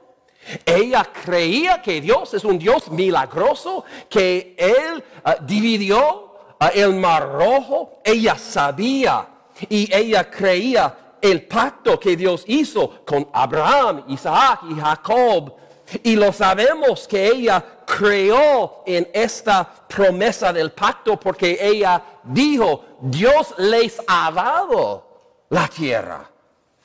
Ella 0.65 1.05
creía 1.25 1.83
que 1.83 2.01
Dios 2.01 2.33
es 2.35 2.45
un 2.45 2.59
Dios 2.59 2.89
milagroso, 2.91 3.85
que 4.09 4.55
Él 4.57 5.03
ah, 5.25 5.37
dividió 5.41 6.35
ah, 6.61 6.71
el 6.73 6.95
mar 6.95 7.29
rojo. 7.33 8.01
Ella 8.05 8.37
sabía 8.37 9.29
y 9.69 9.93
ella 9.93 10.31
creía 10.31 10.97
el 11.21 11.47
pacto 11.47 11.99
que 11.99 12.17
Dios 12.17 12.45
hizo 12.47 13.05
con 13.05 13.29
Abraham, 13.33 14.05
Isaac 14.09 14.61
y 14.71 14.75
Jacob. 14.75 15.55
Y 16.03 16.17
lo 16.17 16.33
sabemos 16.33 17.07
que 17.07 17.29
ella 17.29 17.65
creó 17.87 18.83
en 18.87 19.09
esta 19.13 19.65
promesa 19.89 20.53
del 20.53 20.73
pacto 20.73 21.19
porque 21.19 21.59
ella 21.61 22.03
dijo, 22.25 22.85
Dios 23.01 23.55
les 23.59 24.01
ha 24.07 24.31
dado 24.33 25.06
la 25.51 25.69
tierra. 25.69 26.31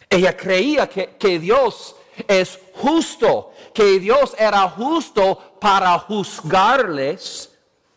Ella 0.09 0.35
creía 0.35 0.87
que, 0.87 1.15
que 1.17 1.39
Dios 1.39 1.95
es 2.27 2.59
justo, 2.75 3.53
que 3.73 3.99
Dios 3.99 4.35
era 4.37 4.69
justo 4.69 5.55
para 5.59 5.97
juzgarles, 5.99 7.51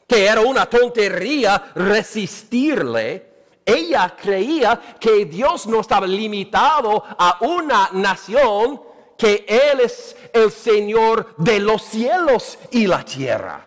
que 0.07 0.27
era 0.27 0.41
una 0.41 0.67
tontería 0.67 1.73
resistirle. 1.75 3.35
Ella 3.65 4.15
creía 4.21 4.81
que 5.01 5.25
Dios 5.25 5.67
no 5.67 5.81
estaba 5.81 6.07
limitado 6.07 7.03
a 7.19 7.39
una 7.41 7.91
nación, 7.93 8.81
que 9.17 9.47
Él 9.49 9.81
es 9.81 10.17
el 10.33 10.51
Señor 10.51 11.35
de 11.39 11.61
los 11.61 11.83
cielos 11.83 12.59
y 12.71 12.87
la 12.87 13.05
tierra. 13.05 13.67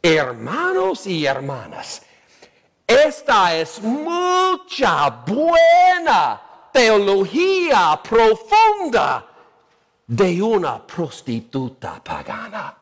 Hermanos 0.00 1.06
y 1.06 1.26
hermanas, 1.26 2.02
esta 2.88 3.54
es 3.54 3.82
mucha 3.82 5.10
buena 5.10 6.40
teología 6.72 8.00
profunda 8.02 9.26
de 10.06 10.42
una 10.42 10.84
prostituta 10.86 12.02
pagana. 12.02 12.74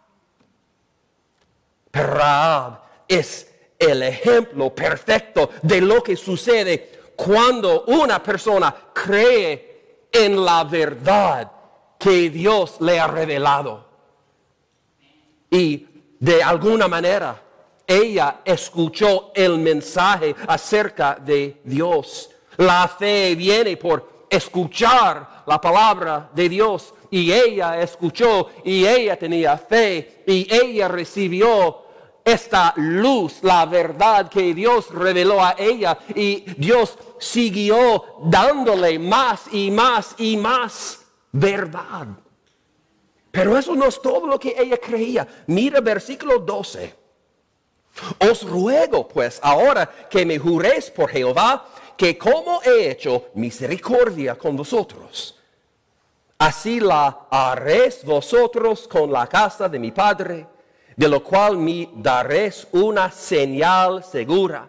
Raab 1.93 2.81
es 3.09 3.53
el 3.77 4.05
ejemplo 4.05 4.73
perfecto 4.73 5.51
de 5.63 5.81
lo 5.81 6.03
que 6.05 6.17
sucede 6.17 7.13
cuando 7.17 7.83
una 7.87 8.23
persona 8.23 8.73
cree 8.93 10.07
en 10.13 10.45
la 10.45 10.63
verdad 10.63 11.51
que 11.99 12.31
Dios 12.31 12.77
le 12.81 13.01
ha 13.01 13.09
revelado. 13.09 13.89
Y 15.51 15.87
de 16.21 16.43
alguna 16.45 16.87
manera 16.87 17.43
ella 17.87 18.41
escuchó 18.45 19.31
el 19.35 19.59
mensaje 19.59 20.35
acerca 20.47 21.17
de 21.21 21.61
Dios. 21.65 22.31
La 22.57 22.89
fe 22.89 23.35
viene 23.35 23.77
por 23.77 24.27
escuchar 24.29 25.45
la 25.47 25.61
palabra 25.61 26.31
de 26.35 26.49
Dios 26.49 26.93
y 27.11 27.33
ella 27.33 27.81
escuchó 27.81 28.51
y 28.65 28.87
ella 28.87 29.17
tenía 29.17 29.57
fe 29.57 30.25
y 30.27 30.53
ella 30.53 30.89
recibió 30.89 31.85
esta 32.25 32.73
luz, 32.77 33.39
la 33.43 33.67
verdad 33.67 34.29
que 34.29 34.53
Dios 34.53 34.91
reveló 34.91 35.41
a 35.41 35.55
ella 35.57 35.97
y 36.13 36.41
Dios 36.57 36.99
siguió 37.21 38.03
dándole 38.25 38.99
más 38.99 39.45
y 39.53 39.71
más 39.71 40.17
y 40.19 40.37
más 40.37 41.07
verdad. 41.31 42.09
Pero 43.31 43.57
eso 43.57 43.77
no 43.77 43.85
es 43.85 44.03
todo 44.03 44.27
lo 44.27 44.41
que 44.41 44.57
ella 44.59 44.77
creía. 44.79 45.29
Mira 45.47 45.81
versículo 45.81 46.41
12. 46.41 47.06
Os 48.19 48.43
ruego 48.43 49.09
pues 49.09 49.39
ahora 49.43 49.91
que 50.11 50.27
me 50.27 50.39
juréis 50.39 50.91
por 50.91 51.11
Jehová 51.11 51.67
que 51.97 52.19
como 52.19 52.61
he 52.63 52.91
hecho 52.91 53.31
misericordia 53.35 54.35
con 54.35 54.57
vosotros. 54.57 55.37
Así 56.39 56.81
la 56.81 57.27
haréis 57.31 58.05
vosotros 58.05 58.87
con 58.87 59.11
la 59.11 59.27
casa 59.27 59.69
de 59.69 59.79
mi 59.79 59.91
Padre, 59.91 60.47
de 60.95 61.09
lo 61.09 61.23
cual 61.23 61.57
me 61.57 61.89
daréis 61.95 62.67
una 62.73 63.11
señal 63.11 64.05
segura, 64.05 64.69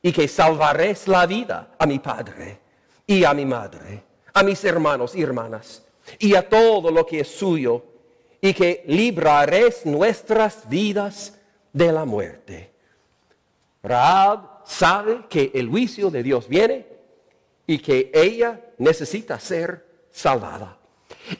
y 0.00 0.12
que 0.12 0.26
salvaréis 0.26 1.06
la 1.08 1.26
vida 1.26 1.74
a 1.78 1.84
mi 1.84 1.98
Padre 1.98 2.60
y 3.06 3.24
a 3.24 3.34
mi 3.34 3.44
Madre, 3.44 4.04
a 4.32 4.42
mis 4.42 4.64
hermanos 4.64 5.14
y 5.14 5.22
hermanas, 5.22 5.82
y 6.18 6.34
a 6.34 6.48
todo 6.48 6.90
lo 6.90 7.04
que 7.04 7.20
es 7.20 7.28
suyo, 7.28 7.84
y 8.40 8.54
que 8.54 8.84
libraréis 8.86 9.84
nuestras 9.84 10.66
vidas 10.68 11.35
de 11.76 11.92
la 11.92 12.06
muerte. 12.06 12.72
Raab 13.82 14.62
sabe 14.64 15.26
que 15.28 15.50
el 15.54 15.68
juicio 15.68 16.10
de 16.10 16.22
Dios 16.22 16.48
viene 16.48 16.86
y 17.66 17.78
que 17.78 18.10
ella 18.14 18.58
necesita 18.78 19.38
ser 19.38 20.06
salvada. 20.10 20.78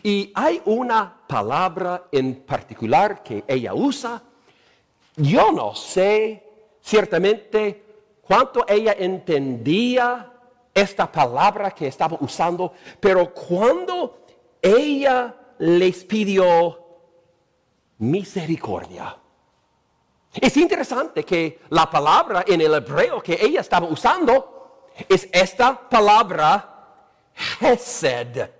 Y 0.02 0.30
hay 0.34 0.60
una 0.66 1.22
palabra 1.26 2.08
en 2.12 2.34
particular 2.42 3.22
que 3.22 3.44
ella 3.48 3.72
usa. 3.72 4.22
Yo 5.16 5.52
no 5.52 5.74
sé 5.74 6.44
ciertamente 6.82 7.82
cuánto 8.20 8.66
ella 8.68 8.94
entendía 8.98 10.34
esta 10.74 11.10
palabra 11.10 11.70
que 11.70 11.86
estaba 11.86 12.18
usando, 12.20 12.74
pero 13.00 13.32
cuando 13.32 14.26
ella 14.60 15.34
les 15.58 16.04
pidió 16.04 16.78
misericordia. 17.96 19.16
Es 20.40 20.56
interesante 20.56 21.24
que 21.24 21.60
la 21.70 21.88
palabra 21.88 22.44
en 22.46 22.60
el 22.60 22.74
hebreo 22.74 23.22
que 23.22 23.38
ella 23.40 23.60
estaba 23.60 23.86
usando 23.86 24.90
es 25.08 25.28
esta 25.32 25.88
palabra 25.88 26.76
Hesed. 27.60 28.50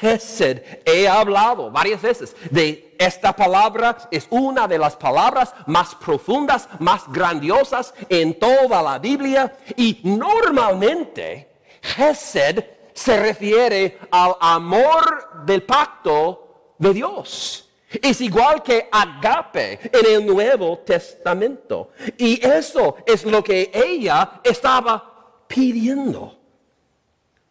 Hesed. 0.00 0.82
He 0.84 1.08
hablado 1.08 1.70
varias 1.70 2.02
veces 2.02 2.36
de 2.50 2.94
esta 2.98 3.34
palabra. 3.34 3.96
Es 4.10 4.26
una 4.30 4.68
de 4.68 4.78
las 4.78 4.96
palabras 4.96 5.54
más 5.66 5.94
profundas, 5.94 6.68
más 6.78 7.10
grandiosas 7.10 7.94
en 8.08 8.38
toda 8.38 8.82
la 8.82 8.98
Biblia. 8.98 9.56
Y 9.76 10.00
normalmente 10.04 11.48
Hesed 11.96 12.64
se 12.92 13.16
refiere 13.16 13.98
al 14.10 14.36
amor 14.40 15.44
del 15.44 15.62
pacto 15.62 16.74
de 16.78 16.92
Dios. 16.92 17.67
Es 17.90 18.20
igual 18.20 18.62
que 18.62 18.88
agape 18.90 19.80
en 19.92 20.14
el 20.14 20.26
Nuevo 20.26 20.78
Testamento. 20.78 21.90
Y 22.18 22.44
eso 22.46 22.96
es 23.06 23.24
lo 23.24 23.42
que 23.42 23.70
ella 23.72 24.40
estaba 24.44 25.44
pidiendo. 25.46 26.36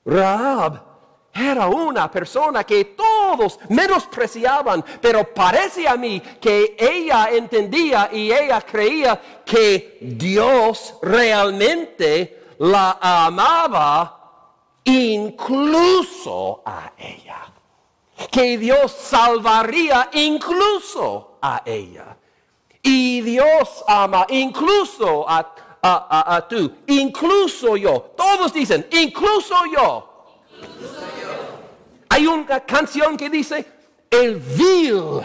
Raab 0.06 0.88
era 1.34 1.68
una 1.68 2.10
persona 2.10 2.64
que 2.64 2.86
todos 2.86 3.60
menospreciaban, 3.70 4.84
pero 5.02 5.34
parece 5.34 5.88
a 5.88 5.96
mí 5.96 6.22
que 6.42 6.76
ella 6.80 7.30
entendía 7.32 8.10
y 8.12 8.32
ella 8.32 8.62
creía 8.62 9.20
que 9.46 9.98
Dios 10.02 10.96
realmente 11.02 12.56
la 12.60 12.98
amaba 13.02 14.14
incluso 14.84 16.62
a 16.66 16.92
ella. 16.98 17.57
Que 18.32 18.58
Dios 18.58 18.92
salvaría 18.92 20.10
incluso 20.14 21.38
a 21.42 21.62
ella. 21.66 22.18
Y 22.82 23.22
Dios 23.22 23.84
ama 23.88 24.26
incluso 24.30 25.30
a, 25.30 25.54
a, 25.82 26.48
tú, 26.48 26.72
incluso 26.88 27.78
yo. 27.78 28.14
Todos 28.16 28.54
dicen, 28.54 28.88
incluso 28.92 29.56
yo. 29.74 30.10
Hay 32.10 32.26
una 32.26 32.62
canción 32.62 33.16
que 33.18 33.30
dice, 33.30 33.66
el 34.10 34.36
vil 34.36 35.22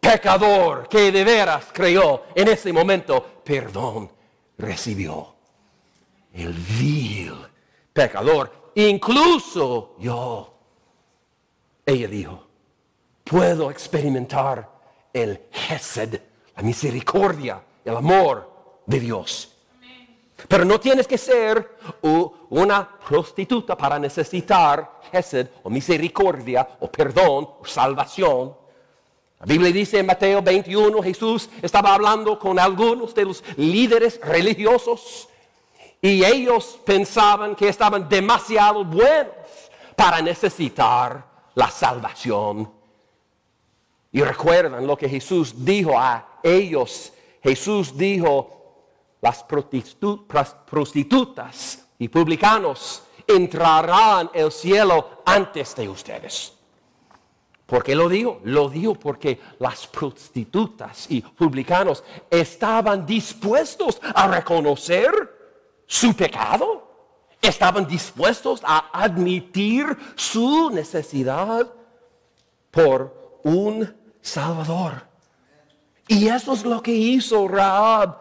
pecador 0.00 0.88
que 0.88 1.12
de 1.12 1.24
veras 1.24 1.66
creyó 1.72 2.22
en 2.34 2.48
ese 2.48 2.72
momento, 2.72 3.24
perdón 3.44 4.10
recibió. 4.58 5.34
El 6.32 6.52
vil 6.52 7.34
pecador, 7.92 8.72
incluso 8.74 9.96
yo. 9.98 10.55
Ella 11.86 12.08
dijo, 12.08 12.44
puedo 13.24 13.70
experimentar 13.70 14.68
el 15.12 15.40
Hesed, 15.70 16.20
la 16.56 16.62
misericordia, 16.62 17.62
el 17.84 17.96
amor 17.96 18.82
de 18.84 19.00
Dios 19.00 19.56
pero 20.48 20.64
no 20.64 20.78
tienes 20.78 21.06
que 21.06 21.18
ser 21.18 21.76
una 22.50 22.88
prostituta 23.08 23.76
para 23.76 23.98
necesitar 23.98 25.00
Hesed 25.10 25.48
o 25.62 25.70
misericordia 25.70 26.68
o 26.80 26.90
perdón 26.90 27.48
o 27.60 27.64
salvación. 27.64 28.54
La 29.40 29.46
Biblia 29.46 29.72
dice 29.72 29.98
en 29.98 30.06
Mateo 30.06 30.42
21, 30.42 31.02
Jesús 31.02 31.48
estaba 31.62 31.94
hablando 31.94 32.38
con 32.38 32.58
algunos 32.58 33.14
de 33.14 33.24
los 33.24 33.42
líderes 33.56 34.20
religiosos 34.22 35.28
y 36.00 36.24
ellos 36.24 36.78
pensaban 36.84 37.54
que 37.54 37.68
estaban 37.68 38.08
demasiado 38.08 38.84
buenos 38.84 39.32
para 39.94 40.20
necesitar 40.20 41.24
la 41.56 41.70
salvación. 41.70 42.70
Y 44.12 44.22
recuerdan 44.22 44.86
lo 44.86 44.96
que 44.96 45.08
Jesús 45.08 45.64
dijo 45.64 45.98
a 45.98 46.38
ellos. 46.42 47.12
Jesús 47.42 47.96
dijo, 47.96 48.52
las 49.20 49.42
prostitutas 49.42 50.54
y 51.98 52.08
publicanos 52.08 53.02
entrarán 53.26 54.30
el 54.32 54.52
cielo 54.52 55.22
antes 55.24 55.74
de 55.74 55.88
ustedes. 55.88 56.52
¿Por 57.64 57.82
qué 57.82 57.96
lo 57.96 58.08
digo? 58.08 58.40
Lo 58.44 58.68
digo 58.68 58.94
porque 58.94 59.40
las 59.58 59.88
prostitutas 59.88 61.10
y 61.10 61.20
publicanos 61.20 62.04
estaban 62.30 63.04
dispuestos 63.04 64.00
a 64.14 64.28
reconocer 64.28 65.82
su 65.86 66.14
pecado. 66.14 66.85
Estaban 67.46 67.86
dispuestos 67.86 68.60
a 68.64 68.90
admitir 68.92 69.86
su 70.16 70.68
necesidad 70.70 71.72
por 72.72 73.38
un 73.44 73.94
Salvador. 74.20 75.06
Y 76.08 76.26
eso 76.26 76.54
es 76.54 76.64
lo 76.64 76.82
que 76.82 76.90
hizo 76.90 77.46
Raab. 77.46 78.16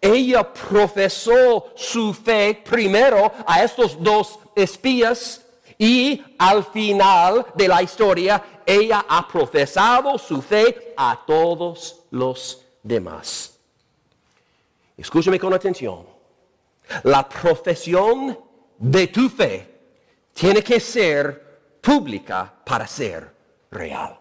Ella 0.00 0.50
profesó 0.50 1.66
su 1.76 2.14
fe 2.14 2.62
primero 2.64 3.30
a 3.46 3.62
estos 3.62 4.02
dos 4.02 4.38
espías 4.56 5.42
y 5.76 6.24
al 6.38 6.64
final 6.64 7.46
de 7.54 7.68
la 7.68 7.82
historia 7.82 8.62
ella 8.64 9.04
ha 9.06 9.28
profesado 9.28 10.16
su 10.16 10.40
fe 10.40 10.94
a 10.96 11.20
todos 11.26 12.04
los 12.10 12.64
demás. 12.82 13.58
Escúchame 14.96 15.38
con 15.38 15.52
atención. 15.52 16.06
La 17.04 17.28
profesión 17.28 18.51
de 18.82 19.06
tu 19.06 19.28
fe 19.28 19.68
tiene 20.34 20.60
que 20.60 20.80
ser 20.80 21.78
pública 21.80 22.52
para 22.64 22.86
ser 22.86 23.32
real. 23.70 24.18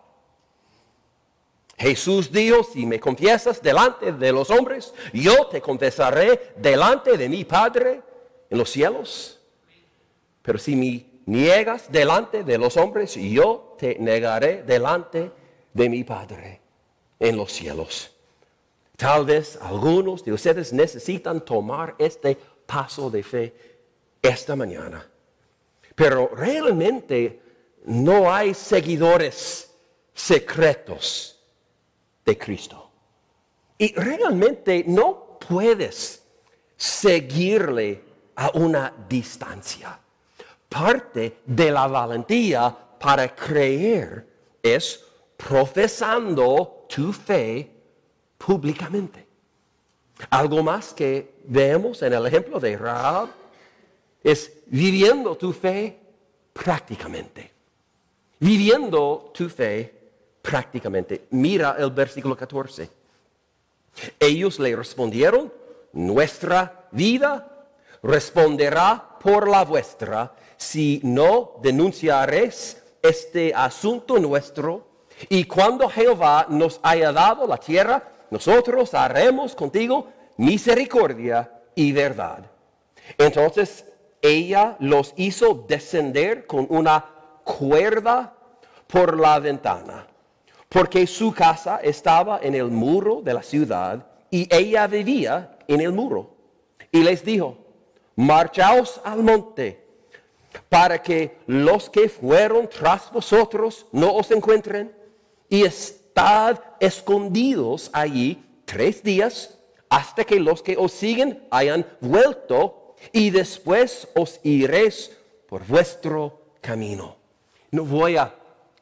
Jesús 1.78 2.32
dijo, 2.32 2.63
si 2.63 2.86
me 2.86 3.00
confiesas 3.00 3.60
delante 3.60 4.12
de 4.12 4.32
los 4.32 4.52
hombres, 4.52 4.93
yo 5.13 5.47
te 5.47 5.62
confesaré 5.62 6.54
delante 6.58 7.17
de 7.17 7.28
mi 7.28 7.43
Padre 7.43 8.04
en 8.52 8.58
los 8.60 8.69
cielos. 8.69 9.39
Pero 10.43 10.60
si 10.60 10.76
me 10.76 11.08
niegas 11.26 11.91
delante 11.91 12.43
de 12.43 12.60
los 12.60 12.78
hombres, 12.78 13.15
yo 13.15 13.76
te 13.80 13.97
negaré 13.97 14.62
delante 14.62 15.32
de 15.74 15.89
mi 15.89 16.04
Padre 16.04 16.62
en 17.19 17.36
los 17.36 17.52
cielos. 17.52 18.12
Tal 18.95 19.26
vez 19.26 19.58
algunos 19.60 20.24
de 20.24 20.34
ustedes 20.34 20.71
necesitan 20.71 21.43
tomar 21.43 21.95
este 21.97 22.38
paso 22.67 23.10
de 23.10 23.24
fe 23.24 23.70
esta 24.21 24.55
mañana. 24.55 25.05
Pero 25.95 26.31
realmente 26.36 27.41
no 27.86 28.34
hay 28.34 28.53
seguidores 28.53 29.73
secretos 30.13 31.39
de 32.25 32.38
Cristo. 32.38 32.91
Y 33.77 33.93
realmente 33.93 34.84
no 34.88 35.38
puedes 35.47 36.23
seguirle 36.77 38.03
a 38.36 38.51
una 38.53 38.93
distancia. 39.10 39.99
Parte 40.69 41.39
de 41.45 41.71
la 41.71 41.88
valentía 41.88 42.75
para 42.99 43.36
creer 43.36 44.27
es 44.62 45.03
profesando 45.36 46.86
tu 46.88 47.12
fe 47.12 47.69
públicamente. 48.38 49.27
Algo 50.29 50.62
más 50.62 50.93
que 50.93 51.36
vemos 51.45 52.01
en 52.03 52.13
el 52.13 52.25
ejemplo 52.27 52.60
de 52.60 52.77
Rahab 52.77 53.40
es 54.23 54.51
viviendo 54.67 55.36
tu 55.36 55.53
fe 55.53 55.99
prácticamente. 56.53 57.51
Viviendo 58.39 59.31
tu 59.34 59.49
fe 59.49 59.93
prácticamente. 60.41 61.27
Mira 61.31 61.75
el 61.77 61.91
versículo 61.91 62.36
14. 62.36 62.89
Ellos 64.19 64.60
le 64.60 64.75
respondieron, 64.75 65.51
nuestra 65.93 66.88
vida 66.91 67.67
responderá 68.01 69.17
por 69.19 69.47
la 69.47 69.63
vuestra 69.63 70.34
si 70.57 71.01
no 71.03 71.53
denunciaréis 71.62 72.81
este 73.01 73.53
asunto 73.53 74.17
nuestro. 74.19 74.88
Y 75.29 75.43
cuando 75.43 75.89
Jehová 75.89 76.47
nos 76.49 76.79
haya 76.81 77.12
dado 77.12 77.45
la 77.45 77.57
tierra, 77.57 78.03
nosotros 78.29 78.93
haremos 78.93 79.53
contigo 79.53 80.07
misericordia 80.38 81.51
y 81.75 81.91
verdad. 81.91 82.45
Entonces 83.17 83.86
ella 84.21 84.77
los 84.79 85.13
hizo 85.15 85.65
descender 85.67 86.45
con 86.47 86.67
una 86.69 87.05
cuerda 87.43 88.36
por 88.88 89.19
la 89.19 89.39
ventana 89.39 90.07
porque 90.71 91.05
su 91.05 91.34
casa 91.34 91.81
estaba 91.84 92.39
en 92.41 92.55
el 92.55 92.71
muro 92.71 93.21
de 93.21 93.34
la 93.34 93.43
ciudad 93.43 94.07
y 94.29 94.47
ella 94.55 94.88
vivía 94.88 95.57
en 95.67 95.81
el 95.81 95.91
muro. 95.91 96.34
Y 96.93 97.03
les 97.03 97.25
dijo, 97.25 97.57
marchaos 98.15 99.01
al 99.03 99.21
monte 99.21 99.86
para 100.69 101.01
que 101.01 101.39
los 101.45 101.89
que 101.89 102.07
fueron 102.07 102.69
tras 102.69 103.12
vosotros 103.12 103.86
no 103.91 104.13
os 104.13 104.31
encuentren 104.31 104.95
y 105.49 105.63
estad 105.63 106.57
escondidos 106.79 107.89
allí 107.91 108.41
tres 108.63 109.03
días 109.03 109.60
hasta 109.89 110.23
que 110.23 110.39
los 110.39 110.63
que 110.63 110.77
os 110.77 110.93
siguen 110.93 111.45
hayan 111.51 111.86
vuelto 111.99 112.81
y 113.12 113.30
después 113.30 114.08
os 114.16 114.40
iréis 114.44 115.12
por 115.48 115.66
vuestro 115.66 116.42
camino. 116.62 117.18
No 117.72 117.84
voy 117.84 118.18
a 118.18 118.34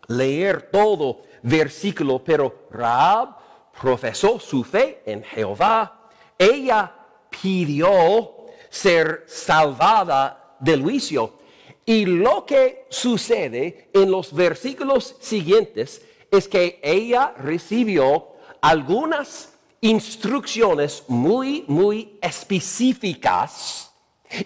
leer 0.07 0.69
todo 0.71 1.21
versículo, 1.41 2.23
pero 2.23 2.67
Raab 2.71 3.37
profesó 3.79 4.39
su 4.39 4.63
fe 4.63 5.01
en 5.05 5.23
Jehová. 5.23 6.09
Ella 6.37 6.93
pidió 7.29 8.35
ser 8.69 9.23
salvada 9.27 10.55
del 10.59 10.81
juicio. 10.81 11.39
Y 11.85 12.05
lo 12.05 12.45
que 12.45 12.85
sucede 12.89 13.89
en 13.93 14.11
los 14.11 14.33
versículos 14.33 15.15
siguientes 15.19 16.01
es 16.29 16.47
que 16.47 16.79
ella 16.83 17.33
recibió 17.37 18.27
algunas 18.61 19.53
instrucciones 19.81 21.03
muy, 21.07 21.63
muy 21.67 22.19
específicas 22.21 23.88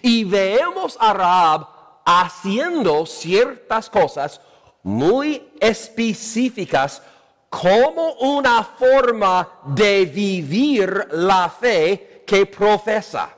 y 0.02 0.24
vemos 0.24 0.96
a 1.00 1.12
Raab 1.12 1.66
haciendo 2.04 3.06
ciertas 3.06 3.88
cosas 3.88 4.40
muy 4.82 5.50
específicas 5.60 7.02
como 7.48 8.14
una 8.14 8.64
forma 8.64 9.48
de 9.64 10.04
vivir 10.04 11.08
la 11.12 11.48
fe 11.48 12.22
que 12.26 12.46
profesa. 12.46 13.30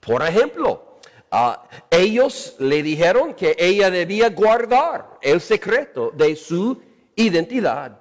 Por 0.00 0.22
ejemplo, 0.22 0.98
ah, 1.30 1.62
ellos 1.90 2.56
le 2.58 2.82
dijeron 2.82 3.34
que 3.34 3.54
ella 3.58 3.90
debía 3.90 4.30
guardar 4.30 5.18
el 5.20 5.40
secreto 5.40 6.10
de 6.14 6.34
su 6.34 6.82
identidad. 7.14 8.00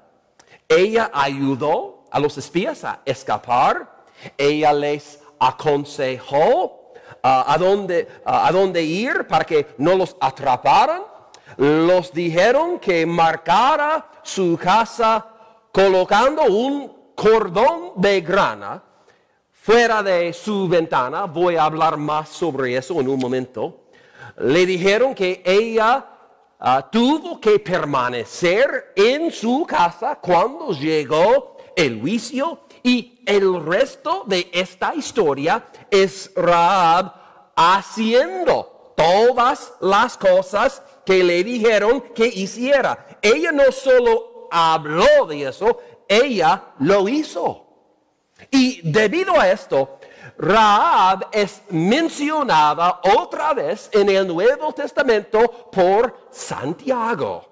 Ella 0.67 1.11
ayudó 1.13 2.05
a 2.09 2.19
los 2.19 2.37
espías 2.37 2.83
a 2.83 3.01
escapar. 3.05 4.05
Ella 4.37 4.73
les 4.73 5.19
aconsejó 5.37 6.80
a, 7.23 7.57
dónde, 7.59 8.07
a 8.25 8.51
dónde 8.51 8.83
ir 8.83 9.27
para 9.27 9.45
que 9.45 9.75
no 9.77 9.95
los 9.95 10.15
atraparan 10.19 11.03
los 11.57 12.11
dijeron 12.13 12.79
que 12.79 13.05
marcara 13.05 14.09
su 14.23 14.57
casa 14.61 15.25
colocando 15.71 16.43
un 16.43 16.91
cordón 17.15 17.93
de 17.95 18.21
grana 18.21 18.81
fuera 19.51 20.01
de 20.01 20.33
su 20.33 20.67
ventana. 20.67 21.25
Voy 21.25 21.55
a 21.55 21.65
hablar 21.65 21.97
más 21.97 22.29
sobre 22.29 22.75
eso 22.75 22.99
en 22.99 23.09
un 23.09 23.19
momento. 23.19 23.81
Le 24.37 24.65
dijeron 24.65 25.13
que 25.13 25.41
ella 25.45 26.05
ah, 26.59 26.89
tuvo 26.89 27.39
que 27.39 27.59
permanecer 27.59 28.93
en 28.95 29.31
su 29.31 29.65
casa 29.67 30.17
cuando 30.21 30.71
llegó 30.71 31.57
el 31.75 32.01
juicio 32.01 32.61
y 32.83 33.21
el 33.25 33.63
resto 33.63 34.23
de 34.25 34.49
esta 34.53 34.93
historia 34.95 35.65
es 35.89 36.31
Raab 36.35 37.13
haciendo 37.55 38.93
todas 38.95 39.73
las 39.81 40.17
cosas 40.17 40.81
que 41.05 41.23
le 41.23 41.43
dijeron 41.43 42.01
que 42.15 42.27
hiciera. 42.27 43.17
Ella 43.21 43.51
no 43.51 43.71
solo 43.71 44.47
habló 44.51 45.25
de 45.27 45.47
eso, 45.47 45.79
ella 46.07 46.73
lo 46.79 47.07
hizo. 47.07 47.67
Y 48.49 48.81
debido 48.83 49.39
a 49.39 49.49
esto, 49.49 49.99
Raab 50.37 51.27
es 51.31 51.61
mencionada 51.69 53.01
otra 53.03 53.53
vez 53.53 53.89
en 53.93 54.09
el 54.09 54.27
Nuevo 54.27 54.73
Testamento 54.73 55.69
por 55.71 56.27
Santiago. 56.31 57.47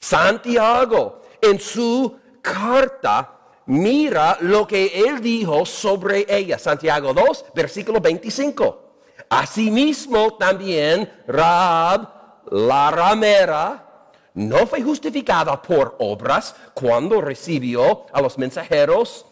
Santiago 0.00 1.20
en 1.40 1.60
su 1.60 2.18
carta, 2.40 3.35
mira 3.66 4.38
lo 4.40 4.66
que 4.66 4.86
él 4.86 5.20
dijo 5.20 5.66
sobre 5.66 6.26
ella. 6.28 6.58
Santiago 6.58 7.12
2, 7.12 7.46
versículo 7.54 8.00
25. 8.00 8.82
Asimismo 9.28 10.34
también 10.34 11.10
Rab, 11.26 12.08
la 12.50 12.90
ramera, 12.90 14.10
no 14.34 14.66
fue 14.66 14.82
justificada 14.82 15.60
por 15.60 15.96
obras 15.98 16.54
cuando 16.74 17.20
recibió 17.20 18.06
a 18.12 18.20
los 18.20 18.36
mensajeros 18.38 19.24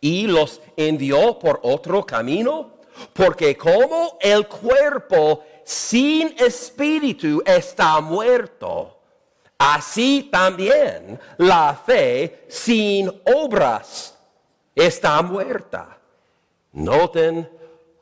y 0.00 0.26
los 0.26 0.60
envió 0.76 1.38
por 1.38 1.60
otro 1.62 2.06
camino, 2.06 2.74
porque 3.12 3.56
como 3.56 4.16
el 4.20 4.46
cuerpo 4.46 5.42
sin 5.64 6.34
espíritu 6.38 7.42
está 7.44 8.00
muerto, 8.00 8.99
así 9.60 10.30
también 10.32 11.20
la 11.36 11.74
fe 11.74 12.46
sin 12.48 13.10
obras 13.26 14.18
está 14.74 15.20
muerta. 15.20 15.98
Noten 16.72 17.48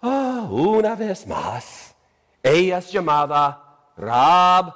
ah, 0.00 0.46
una 0.48 0.94
vez 0.94 1.26
más, 1.26 1.94
ella 2.42 2.78
es 2.78 2.92
llamada 2.92 3.90
Rab 3.96 4.72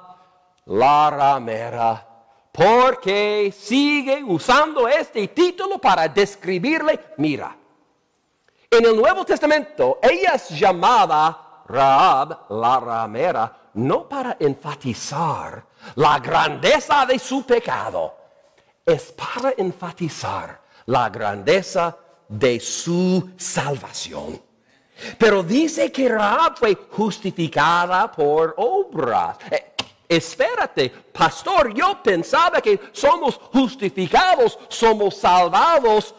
la 0.66 1.10
ramera 1.10 2.08
porque 2.50 3.54
sigue 3.56 4.22
usando 4.24 4.88
este 4.88 5.28
título 5.28 5.78
para 5.78 6.08
describirle, 6.08 6.98
mira, 7.18 7.56
en 8.68 8.84
el 8.84 8.96
Nuevo 8.96 9.24
Testamento 9.24 10.00
ella 10.02 10.32
es 10.34 10.48
llamada 10.50 11.51
Raab 11.72 12.50
la 12.50 12.78
ramera, 12.78 13.70
no 13.74 14.06
para 14.06 14.36
enfatizar 14.38 15.64
la 15.94 16.18
grandeza 16.18 17.06
de 17.06 17.18
su 17.18 17.44
pecado, 17.44 18.14
es 18.84 19.12
para 19.12 19.54
enfatizar 19.56 20.60
la 20.84 21.08
grandeza 21.08 21.96
de 22.28 22.60
su 22.60 23.30
salvación. 23.38 24.38
Pero 25.16 25.42
dice 25.42 25.90
que 25.90 26.10
Raab 26.10 26.58
fue 26.58 26.76
justificada 26.90 28.12
por 28.12 28.54
obras. 28.58 29.38
Eh, 29.50 29.72
espérate, 30.06 30.90
pastor, 30.90 31.72
yo 31.72 32.02
pensaba 32.02 32.60
que 32.60 32.78
somos 32.92 33.36
justificados, 33.50 34.58
somos 34.68 35.16
salvados 35.16 36.14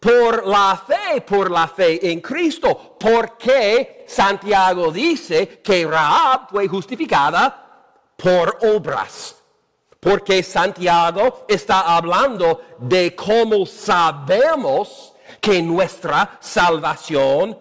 por 0.00 0.46
la 0.46 0.82
fe, 0.86 1.20
por 1.20 1.50
la 1.50 1.68
fe 1.68 2.10
en 2.10 2.20
Cristo. 2.20 2.96
Porque 2.98 4.04
Santiago 4.06 4.90
dice 4.90 5.60
que 5.62 5.86
Raab 5.86 6.50
fue 6.50 6.68
justificada 6.68 8.14
por 8.16 8.58
obras. 8.62 9.36
Porque 9.98 10.42
Santiago 10.42 11.46
está 11.48 11.96
hablando 11.96 12.62
de 12.78 13.14
cómo 13.16 13.66
sabemos 13.66 15.14
que 15.40 15.60
nuestra 15.62 16.38
salvación, 16.40 17.58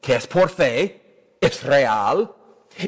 que 0.00 0.14
es 0.14 0.26
por 0.26 0.48
fe, 0.50 1.36
es 1.40 1.62
real 1.62 2.34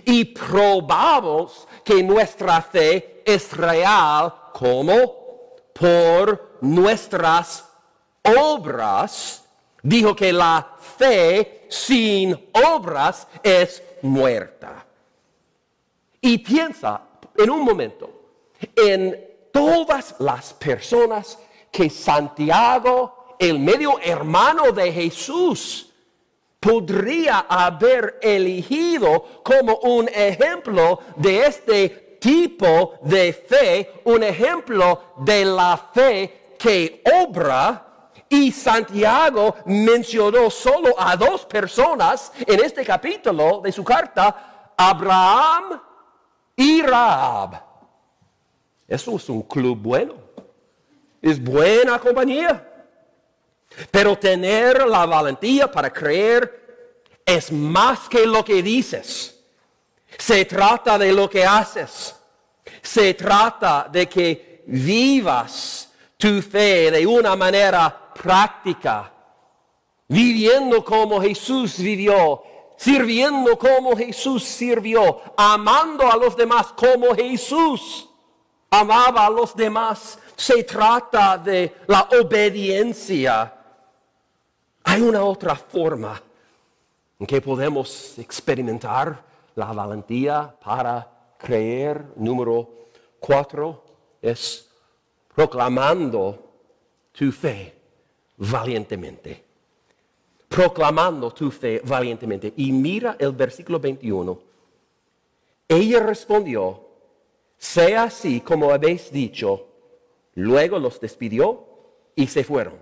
y 0.05 0.24
probamos 0.26 1.66
que 1.85 2.02
nuestra 2.02 2.62
fe 2.62 3.22
es 3.24 3.57
real 3.57 4.33
como 4.52 5.14
por 5.72 6.59
nuestras 6.61 7.64
obras. 8.22 9.44
Dijo 9.82 10.14
que 10.14 10.32
la 10.32 10.76
fe 10.98 11.66
sin 11.68 12.48
obras 12.52 13.26
es 13.42 13.82
muerta. 14.02 14.87
Y 16.20 16.38
piensa 16.38 17.02
en 17.37 17.50
un 17.50 17.64
momento 17.64 18.22
en 18.76 19.32
todas 19.52 20.14
las 20.20 20.54
personas 20.54 21.38
que 21.70 21.90
Santiago, 21.90 23.35
el 23.38 23.58
medio 23.58 23.98
hermano 24.00 24.70
de 24.70 24.92
Jesús, 24.92 25.92
podría 26.61 27.40
haber 27.48 28.20
elegido 28.22 29.42
como 29.42 29.78
un 29.78 30.08
ejemplo 30.08 31.00
de 31.16 31.46
este 31.46 32.18
tipo 32.20 32.94
de 33.02 33.32
fe, 33.32 34.00
un 34.04 34.22
ejemplo 34.22 35.14
de 35.18 35.44
la 35.44 35.76
fe 35.92 36.54
que 36.56 37.02
obra. 37.26 37.91
Y 38.33 38.51
Santiago 38.51 39.57
mencionó 39.66 40.49
solo 40.49 40.95
a 40.99 41.14
dos 41.18 41.45
personas 41.45 42.33
en 42.47 42.64
este 42.64 42.83
capítulo 42.83 43.61
de 43.62 43.71
su 43.71 43.85
carta, 43.85 44.73
Abraham 44.75 45.79
y 46.57 46.81
Raab. 46.81 47.62
Eso 48.88 49.16
es 49.16 49.29
un 49.29 49.42
club 49.42 49.77
bueno. 49.77 50.14
Es 51.21 51.45
buena 51.45 51.99
compañía. 51.99 52.87
Pero 53.90 54.16
tener 54.16 54.87
la 54.88 55.05
valentía 55.05 55.71
para 55.71 55.92
creer 55.92 56.88
es 57.27 57.53
más 57.53 58.09
que 58.09 58.25
lo 58.25 58.42
que 58.42 58.62
dices. 58.62 59.45
Se 60.16 60.47
trata 60.47 60.97
de 60.97 61.12
lo 61.12 61.29
que 61.29 61.45
haces. 61.45 62.16
Se 62.81 63.12
trata 63.12 63.87
de 63.92 64.09
que 64.09 64.64
vivas 64.68 65.90
tu 66.16 66.40
fe 66.40 66.90
de 66.90 67.07
una 67.07 67.37
manera 67.37 68.01
práctica, 68.22 69.12
viviendo 70.08 70.85
como 70.85 71.20
Jesús 71.20 71.78
vivió, 71.78 72.42
sirviendo 72.76 73.58
como 73.58 73.96
Jesús 73.96 74.44
sirvió, 74.44 75.20
amando 75.37 76.11
a 76.11 76.16
los 76.16 76.37
demás 76.37 76.68
como 76.72 77.14
Jesús 77.14 78.08
amaba 78.70 79.26
a 79.26 79.30
los 79.30 79.54
demás. 79.54 80.18
Se 80.37 80.64
trata 80.64 81.37
de 81.37 81.74
la 81.87 82.08
obediencia 82.18 83.58
hay 84.85 85.00
una 85.00 85.22
otra 85.24 85.54
forma 85.54 86.20
en 87.18 87.26
que 87.26 87.40
podemos 87.40 88.18
experimentar 88.18 89.22
la 89.54 89.72
valentía 89.72 90.54
para 90.62 91.08
creer. 91.38 92.04
Número 92.16 92.68
cuatro 93.20 93.85
es 94.20 94.68
proclamando 95.35 96.38
tu 97.12 97.30
fe 97.30 97.82
valientemente. 98.50 99.44
Proclamando 100.48 101.31
tu 101.31 101.50
fe 101.50 101.81
valientemente. 101.85 102.52
Y 102.57 102.72
mira 102.72 103.16
el 103.18 103.33
versículo 103.33 103.78
21. 103.78 104.38
Ella 105.68 106.00
respondió, 106.00 106.88
sea 107.57 108.05
así 108.05 108.40
como 108.40 108.70
habéis 108.70 109.11
dicho. 109.11 109.68
Luego 110.35 110.78
los 110.78 111.00
despidió 111.00 111.64
y 112.14 112.26
se 112.26 112.44
fueron. 112.44 112.74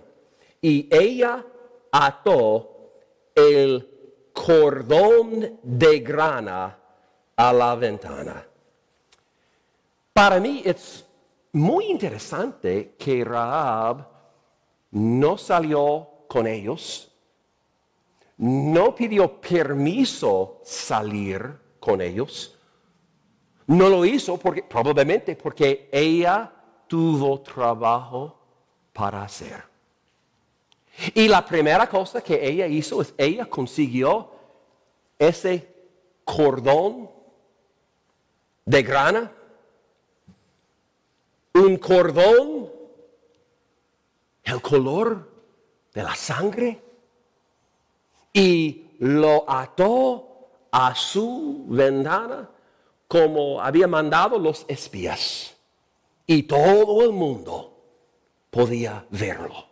Y 0.61 0.87
ella 0.91 1.45
ató 1.91 2.91
el 3.33 3.87
cordón 4.33 5.59
de 5.63 5.99
grana 5.99 6.77
a 7.35 7.53
la 7.53 7.75
ventana. 7.75 8.45
Para 10.13 10.39
mí 10.39 10.61
es 10.65 11.05
muy 11.53 11.85
interesante 11.85 12.95
que 12.97 13.23
Rahab 13.23 14.10
no 14.91 15.37
salió 15.37 16.07
con 16.27 16.47
ellos, 16.47 17.11
no 18.37 18.95
pidió 18.95 19.39
permiso 19.39 20.61
salir 20.63 21.57
con 21.79 22.01
ellos, 22.01 22.57
no 23.67 23.89
lo 23.89 24.05
hizo 24.05 24.37
porque 24.37 24.63
probablemente 24.63 25.35
porque 25.35 25.89
ella 25.91 26.51
tuvo 26.87 27.39
trabajo 27.41 28.37
para 28.91 29.23
hacer. 29.23 29.63
Y 31.13 31.27
la 31.27 31.45
primera 31.45 31.87
cosa 31.87 32.21
que 32.21 32.45
ella 32.45 32.67
hizo 32.67 33.01
es, 33.01 33.13
ella 33.17 33.45
consiguió 33.45 34.31
ese 35.17 35.67
cordón 36.25 37.09
de 38.65 38.83
grana, 38.83 39.31
un 41.53 41.77
cordón, 41.77 42.70
el 44.43 44.61
color 44.61 45.29
de 45.93 46.03
la 46.03 46.15
sangre, 46.15 46.81
y 48.33 48.85
lo 48.99 49.49
ató 49.49 50.47
a 50.71 50.95
su 50.95 51.65
ventana 51.67 52.49
como 53.07 53.61
había 53.61 53.87
mandado 53.87 54.39
los 54.39 54.65
espías. 54.69 55.53
Y 56.25 56.43
todo 56.43 57.03
el 57.03 57.11
mundo 57.11 57.77
podía 58.49 59.05
verlo. 59.09 59.65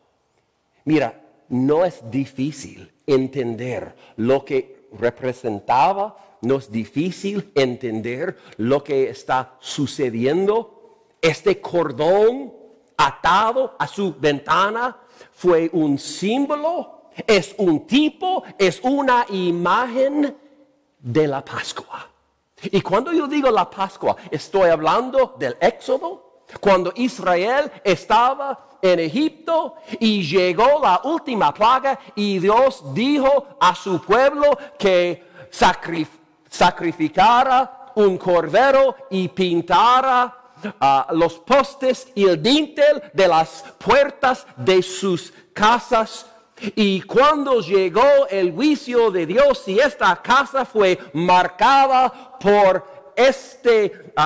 Mira, 0.84 1.22
no 1.48 1.86
es 1.86 2.02
difícil 2.12 2.92
entender 3.08 3.96
lo 4.18 4.44
que 4.44 4.90
representaba, 4.92 6.38
no 6.42 6.58
es 6.58 6.70
difícil 6.72 7.52
entender 7.56 8.38
lo 8.58 8.84
que 8.84 9.10
está 9.10 9.56
sucediendo. 9.60 11.06
Este 11.22 11.62
cordón 11.62 12.54
atado 13.00 13.76
a 13.80 13.88
su 13.88 14.14
ventana 14.20 14.96
fue 15.32 15.70
un 15.72 15.98
símbolo, 15.98 17.12
es 17.26 17.56
un 17.58 17.88
tipo, 17.88 18.44
es 18.58 18.82
una 18.84 19.26
imagen 19.30 20.38
de 21.00 21.28
la 21.28 21.44
Pascua. 21.44 22.06
Y 22.62 22.82
cuando 22.82 23.14
yo 23.14 23.26
digo 23.26 23.50
la 23.50 23.70
Pascua, 23.70 24.18
estoy 24.30 24.70
hablando 24.70 25.36
del 25.40 25.56
Éxodo, 25.62 26.44
cuando 26.60 26.92
Israel 26.96 27.72
estaba 27.86 28.68
en 28.82 29.00
Egipto 29.00 29.76
y 29.98 30.24
llegó 30.24 30.82
la 30.82 31.00
última 31.06 31.54
plaga 31.54 31.98
y 32.16 32.40
Dios 32.40 32.84
dijo 32.94 33.48
a 33.62 33.74
su 33.76 34.02
pueblo 34.02 34.58
que 34.78 35.26
sacrificara 36.50 37.94
un 37.96 38.18
cordero 38.18 38.96
y 39.10 39.30
pintara 39.30 40.39
los 41.12 41.40
postes 41.40 42.08
y 42.16 42.26
el 42.26 42.42
dintel 42.42 43.02
de 43.14 43.28
las 43.28 43.64
puertas 43.78 44.46
de 44.58 44.82
sus 44.82 45.34
casas. 45.54 46.26
Y 46.76 47.02
cuando 47.02 47.62
llegó 47.62 48.28
el 48.30 48.52
juicio 48.52 49.12
de 49.12 49.26
Dios 49.26 49.64
y 49.68 49.80
esta 49.80 50.22
casa 50.22 50.66
fue 50.66 51.00
marcada 51.14 52.38
por 52.40 53.14
este, 53.16 53.86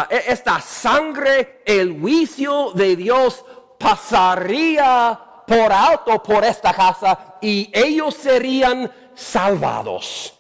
e, 0.10 0.24
esta 0.28 0.60
sangre, 0.60 1.62
el 1.66 2.00
juicio 2.00 2.72
de 2.74 2.96
Dios 2.96 3.44
pasaría 3.80 5.20
por 5.46 5.72
alto 5.72 6.24
por 6.24 6.44
esta 6.44 6.74
casa 6.74 7.36
y 7.42 7.70
ellos 7.74 8.16
serían 8.16 8.92
salvados. 9.14 10.40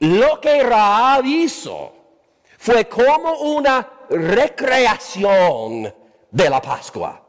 Lo 0.00 0.40
que 0.40 0.62
Raab 0.62 1.24
hizo 1.26 1.92
fue 2.58 2.88
como 2.88 3.32
una 3.34 3.86
recreación 4.10 5.94
de 6.30 6.50
la 6.50 6.60
Pascua. 6.60 7.22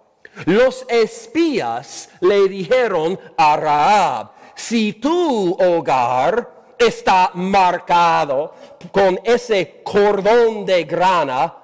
Los 0.45 0.85
espías 0.89 2.09
le 2.21 2.47
dijeron 2.47 3.19
a 3.37 3.57
Raab, 3.57 4.31
si 4.55 4.93
tu 4.93 5.53
hogar 5.53 6.75
está 6.77 7.31
marcado 7.33 8.53
con 8.91 9.19
ese 9.23 9.81
cordón 9.83 10.65
de 10.65 10.83
grana, 10.83 11.55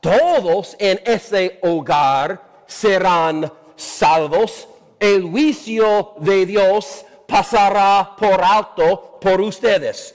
todos 0.00 0.76
en 0.78 1.00
ese 1.04 1.60
hogar 1.62 2.64
serán 2.66 3.50
salvos. 3.76 4.68
El 4.98 5.22
juicio 5.30 6.14
de 6.18 6.46
Dios 6.46 7.04
pasará 7.26 8.14
por 8.18 8.42
alto 8.42 9.18
por 9.20 9.40
ustedes. 9.40 10.14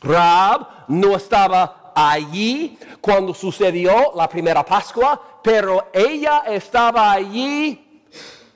Raab 0.00 0.66
no 0.88 1.16
estaba 1.16 1.81
allí 1.94 2.78
cuando 3.00 3.34
sucedió 3.34 4.12
la 4.14 4.28
primera 4.28 4.64
Pascua, 4.64 5.40
pero 5.42 5.88
ella 5.92 6.44
estaba 6.46 7.12
allí 7.12 8.04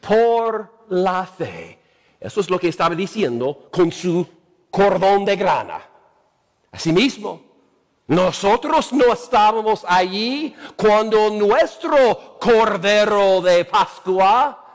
por 0.01 0.85
la 0.89 1.27
fe. 1.27 1.79
Eso 2.21 2.41
es 2.41 2.51
lo 2.51 2.59
que 2.59 2.69
estaba 2.69 2.95
diciendo 2.95 3.69
con 3.71 3.93
su 3.93 4.27
cordón 4.71 5.25
de 5.25 5.37
grana. 5.37 5.81
Asimismo, 6.73 7.41
nosotros 8.09 8.93
no 8.93 9.13
estábamos 9.13 9.85
allí 9.89 10.55
cuando 10.77 11.31
nuestro 11.31 12.39
cordero 12.41 13.41
de 13.41 13.65
Pascua 13.65 14.66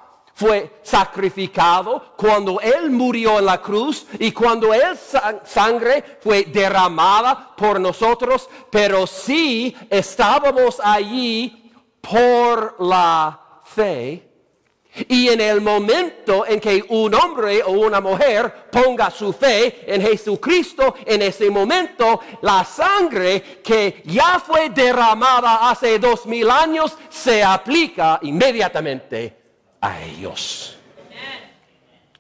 fue 0.42 0.72
sacrificado, 0.82 2.16
cuando 2.18 2.60
Él 2.60 2.90
murió 2.90 3.38
en 3.38 3.46
la 3.46 3.62
cruz 3.62 4.08
y 4.18 4.32
cuando 4.32 4.74
Él 4.74 4.98
sangre 5.44 6.18
fue 6.20 6.46
derramada 6.46 7.56
por 7.56 7.80
nosotros, 7.80 8.50
pero 8.72 9.06
sí 9.06 9.76
estábamos 9.88 10.82
allí 10.84 11.72
por 12.02 12.76
la 12.80 13.40
fe. 13.66 14.28
Y 15.10 15.30
en 15.30 15.42
el 15.42 15.62
momento 15.62 16.44
en 16.48 16.60
que 16.60 16.84
un 16.90 17.14
hombre 17.14 17.62
o 17.62 17.74
una 17.74 18.02
mujer 18.02 18.68
ponga 18.72 19.12
su 19.12 19.34
fe 19.34 19.84
en 19.86 20.02
Jesucristo, 20.02 20.96
en 21.06 21.22
ese 21.22 21.52
momento 21.52 22.20
la 22.42 22.66
sangre 22.66 23.62
que 23.64 24.02
ya 24.06 24.40
fue 24.40 24.72
derramada 24.72 25.70
hace 25.70 26.00
dos 26.00 26.26
mil 26.26 26.50
años 26.50 26.98
se 27.10 27.44
aplica 27.44 28.18
inmediatamente 28.24 29.41
a 29.82 30.02
ellos. 30.02 30.78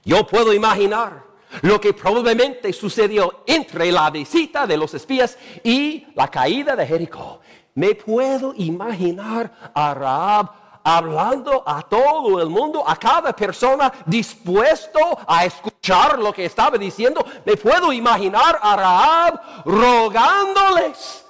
Yo 0.03 0.25
puedo 0.25 0.51
imaginar 0.51 1.23
lo 1.61 1.79
que 1.79 1.93
probablemente 1.93 2.73
sucedió 2.73 3.43
entre 3.45 3.91
la 3.91 4.09
visita 4.09 4.65
de 4.65 4.77
los 4.77 4.93
espías 4.93 5.37
y 5.63 6.07
la 6.15 6.27
caída 6.27 6.75
de 6.75 6.87
Jericó. 6.87 7.39
Me 7.75 7.95
puedo 7.95 8.53
imaginar 8.57 9.71
a 9.73 9.93
Raab 9.93 10.61
hablando 10.83 11.63
a 11.65 11.83
todo 11.83 12.41
el 12.41 12.49
mundo, 12.49 12.83
a 12.87 12.95
cada 12.95 13.33
persona 13.33 13.91
dispuesto 14.05 14.99
a 15.27 15.45
escuchar 15.45 16.19
lo 16.19 16.33
que 16.33 16.45
estaba 16.45 16.77
diciendo. 16.77 17.23
Me 17.45 17.55
puedo 17.55 17.93
imaginar 17.93 18.59
a 18.61 18.75
Raab 18.75 19.63
rogándoles, 19.65 21.25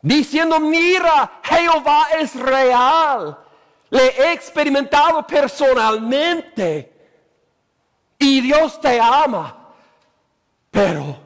diciendo, 0.00 0.58
mira, 0.58 1.40
Jehová 1.42 2.08
es 2.18 2.34
real. 2.34 3.38
Le 3.92 4.06
he 4.06 4.32
experimentado 4.32 5.26
personalmente 5.26 6.92
y 8.18 8.40
Dios 8.40 8.80
te 8.80 9.00
ama. 9.00 9.74
Pero 10.70 11.18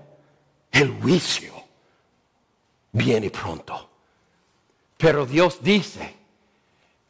el 0.70 1.00
juicio 1.00 1.52
viene 2.92 3.30
pronto. 3.30 3.88
Pero 4.96 5.26
Dios 5.26 5.58
dice, 5.62 6.16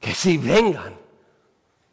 que 0.00 0.14
si 0.14 0.36
vengan 0.36 0.96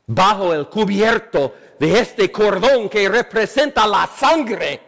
bajo 0.05 0.53
el 0.53 0.67
cubierto 0.67 1.55
de 1.79 1.99
este 1.99 2.31
cordón 2.31 2.89
que 2.89 3.09
representa 3.09 3.87
la 3.87 4.07
sangre, 4.07 4.81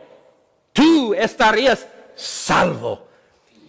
tú 0.72 1.14
estarías 1.14 1.88
salvo. 2.16 3.08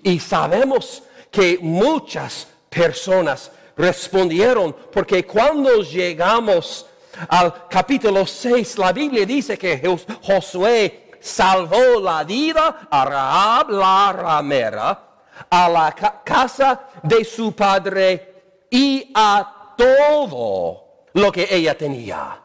Y 0.03 0.21
sabemos 0.21 1.03
que 1.31 1.59
muchas 1.61 2.49
personas 2.69 3.51
respondieron, 3.77 4.75
porque 4.93 5.27
cuando 5.27 5.83
llegamos 5.83 6.87
al 7.29 7.69
capítulo 7.69 8.27
6, 8.27 8.79
la 8.79 8.93
Biblia 8.93 9.27
dice 9.27 9.59
que 9.59 9.83
Josué 10.23 11.11
salvó 11.21 12.01
la 12.01 12.25
vida 12.25 12.89
a 12.91 13.05
Rahab 13.05 13.71
la 13.71 14.13
ramera, 14.13 15.09
a 15.51 15.69
la 15.69 15.93
casa 16.25 16.89
de 17.03 17.25
su 17.25 17.53
padre 17.53 18.65
y 18.71 19.11
a 19.15 19.75
todo 19.77 21.05
lo 21.13 21.33
que 21.33 21.47
ella 21.51 21.77
tenía. 21.77 22.41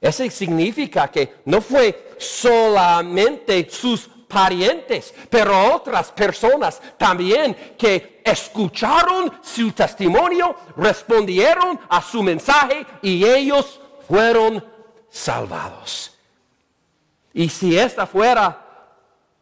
Eso 0.00 0.28
significa 0.30 1.08
que 1.08 1.38
no 1.46 1.60
fue 1.60 2.14
solamente 2.18 3.68
sus 3.68 4.08
parientes, 4.28 5.14
pero 5.30 5.74
otras 5.74 6.12
personas 6.12 6.80
también 6.96 7.74
que 7.78 8.20
escucharon 8.24 9.32
su 9.42 9.72
testimonio, 9.72 10.54
respondieron 10.76 11.80
a 11.88 12.02
su 12.02 12.22
mensaje 12.22 12.86
y 13.02 13.24
ellos 13.24 13.80
fueron 14.06 14.64
salvados. 15.08 16.14
Y 17.32 17.48
si 17.48 17.78
esta 17.78 18.06
fuera 18.06 18.66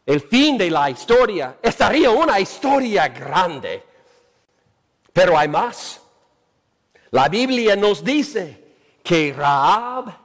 el 0.05 0.21
fin 0.21 0.57
de 0.57 0.71
la 0.71 0.89
historia, 0.89 1.57
estaría 1.61 2.09
una 2.09 2.39
historia 2.39 3.09
grande. 3.09 3.83
Pero 5.11 5.37
hay 5.37 5.49
más. 5.49 5.99
La 7.11 7.27
Biblia 7.27 7.75
nos 7.75 8.03
dice 8.03 8.75
que 9.03 9.33
Raab 9.35 10.17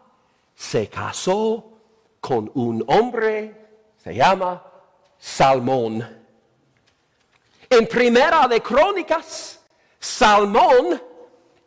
se 0.54 0.88
casó 0.88 1.72
con 2.20 2.48
un 2.54 2.84
hombre, 2.86 3.61
se 4.02 4.14
llama 4.14 4.62
Salmón. 5.18 6.24
En 7.68 7.86
Primera 7.86 8.48
de 8.48 8.60
Crónicas, 8.60 9.60
Salmón 9.98 11.00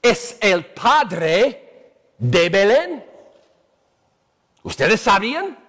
es 0.01 0.37
el 0.41 0.65
padre 0.65 1.93
de 2.17 2.49
Belén. 2.49 3.05
¿Ustedes 4.63 5.01
sabían? 5.01 5.65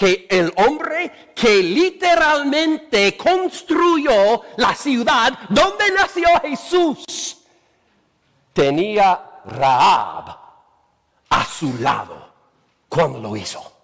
que 0.00 0.26
el 0.30 0.50
hombre 0.56 1.32
que 1.34 1.62
literalmente 1.62 3.14
construyó 3.18 4.40
la 4.56 4.74
ciudad 4.74 5.40
donde 5.50 5.92
nació 5.92 6.26
Jesús 6.40 7.36
tenía 8.54 9.42
Raab 9.44 10.38
a 11.28 11.44
su 11.44 11.76
lado 11.80 12.32
cuando 12.88 13.20
lo 13.20 13.36
hizo. 13.36 13.79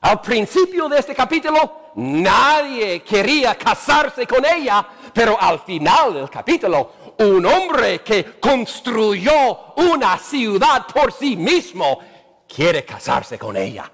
Al 0.00 0.20
principio 0.20 0.88
de 0.88 0.98
este 0.98 1.14
capítulo 1.14 1.90
nadie 1.96 3.02
quería 3.02 3.56
casarse 3.56 4.26
con 4.26 4.44
ella, 4.44 4.86
pero 5.12 5.40
al 5.40 5.58
final 5.60 6.14
del 6.14 6.30
capítulo 6.30 6.92
un 7.18 7.44
hombre 7.46 8.00
que 8.02 8.38
construyó 8.38 9.74
una 9.76 10.16
ciudad 10.18 10.86
por 10.86 11.12
sí 11.12 11.36
mismo 11.36 11.98
quiere 12.46 12.84
casarse 12.84 13.38
con 13.38 13.56
ella. 13.56 13.90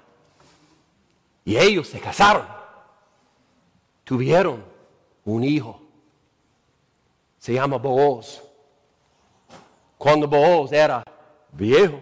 Y 1.43 1.57
ellos 1.57 1.87
se 1.87 1.99
casaron. 1.99 2.45
Tuvieron 4.03 4.63
un 5.23 5.43
hijo. 5.43 5.81
Se 7.39 7.53
llama 7.53 7.77
Booz. 7.77 8.41
Cuando 9.97 10.27
Booz 10.27 10.71
era 10.71 11.03
viejo, 11.51 12.01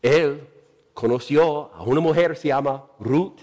él 0.00 0.55
conoció 0.96 1.70
a 1.74 1.82
una 1.82 2.00
mujer, 2.00 2.34
se 2.38 2.48
llama 2.48 2.86
Ruth. 2.98 3.38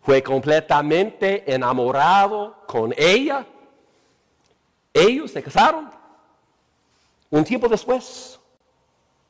Fue 0.00 0.22
completamente 0.22 1.52
enamorado 1.52 2.56
con 2.68 2.94
ella. 2.96 3.44
Ellos 4.94 5.32
se 5.32 5.42
casaron. 5.42 5.90
Un 7.30 7.42
tiempo 7.42 7.68
después 7.68 8.38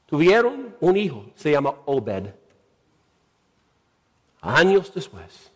tuvieron 0.05 0.77
un 0.79 0.95
hijo, 0.95 1.25
se 1.35 1.53
llama 1.53 1.75
Obed. 1.87 2.35
Años 4.43 4.93
después, 4.95 5.51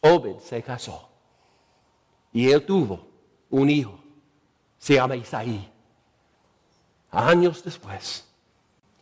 Obed 0.00 0.38
se 0.38 0.62
casó 0.62 1.08
y 2.32 2.48
él 2.48 2.64
tuvo 2.64 3.08
un 3.50 3.68
hijo, 3.68 3.98
se 4.78 4.94
llama 4.94 5.16
Isaí. 5.16 5.68
Años 7.10 7.64
después, 7.64 8.24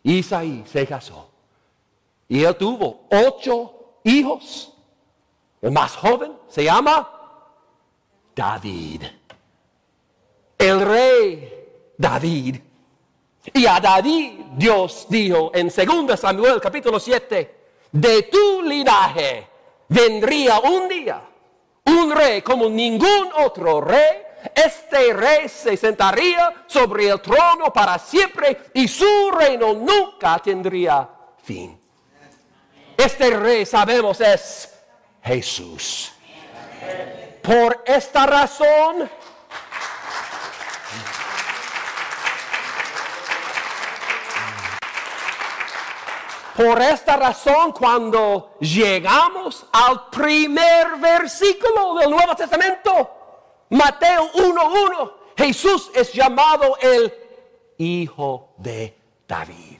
Isaí 0.01 0.63
se 0.65 0.87
casó 0.87 1.36
y 2.29 2.43
él 2.43 2.55
tuvo 2.55 3.07
ocho 3.11 3.99
hijos. 4.03 4.73
El 5.61 5.71
más 5.71 5.95
joven 5.95 6.33
se 6.47 6.63
llama 6.63 7.09
David. 8.35 9.03
El 10.57 10.81
rey 10.81 11.93
David. 11.97 12.57
Y 13.53 13.65
a 13.65 13.79
David 13.79 14.33
Dios 14.55 15.07
dijo 15.09 15.51
en 15.53 15.67
2 15.67 16.19
Samuel 16.19 16.59
capítulo 16.59 16.99
7, 16.99 17.55
de 17.91 18.23
tu 18.23 18.61
linaje 18.61 19.47
vendría 19.87 20.59
un 20.59 20.89
día 20.89 21.21
un 21.85 22.11
rey 22.11 22.41
como 22.41 22.69
ningún 22.69 23.29
otro 23.37 23.81
rey. 23.81 24.23
Este 24.53 25.13
rey 25.13 25.47
se 25.47 25.75
sentaría 25.77 26.65
sobre 26.67 27.07
el 27.09 27.21
trono 27.21 27.71
para 27.73 27.97
siempre 27.97 28.65
y 28.73 28.87
su 28.87 29.31
reino 29.31 29.73
nunca 29.73 30.39
tendría 30.39 31.09
fin. 31.41 31.79
Este 32.97 33.29
rey 33.29 33.65
sabemos 33.65 34.19
es 34.19 34.73
Jesús. 35.23 36.11
Por 37.43 37.83
esta 37.85 38.25
razón, 38.25 39.09
Por 46.57 46.81
esta 46.81 47.17
razón, 47.17 47.71
cuando 47.71 48.57
llegamos 48.59 49.63
al 49.71 50.09
primer 50.09 50.97
versículo 50.97 51.93
del 51.99 52.09
Nuevo 52.09 52.35
Testamento, 52.35 53.11
Mateo 53.69 54.31
1.1, 54.33 55.13
Jesús 55.37 55.91
es 55.93 56.11
llamado 56.11 56.75
el 56.81 57.13
Hijo 57.77 58.55
de 58.57 58.97
David. 59.27 59.76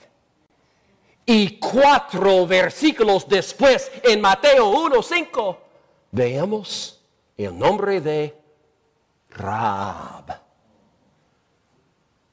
Y 1.30 1.58
cuatro 1.58 2.46
versículos 2.46 3.28
después, 3.28 3.92
en 4.02 4.18
Mateo 4.18 4.72
1.5, 4.72 5.58
veamos 6.10 7.04
el 7.36 7.58
nombre 7.58 8.00
de 8.00 8.34
Rab. 9.28 10.40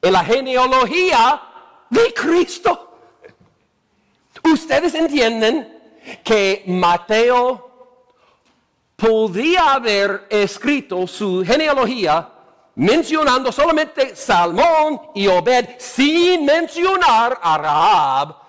En 0.00 0.12
la 0.14 0.24
genealogía 0.24 1.42
de 1.90 2.14
Cristo. 2.14 2.96
Ustedes 4.42 4.94
entienden 4.94 5.78
que 6.24 6.64
Mateo 6.66 8.00
podía 8.96 9.74
haber 9.74 10.26
escrito 10.30 11.06
su 11.06 11.44
genealogía 11.44 12.30
mencionando 12.76 13.52
solamente 13.52 14.16
Salmón 14.16 15.02
y 15.14 15.26
Obed 15.26 15.76
sin 15.76 16.46
mencionar 16.46 17.38
a 17.42 17.58
Rahab. 17.58 18.45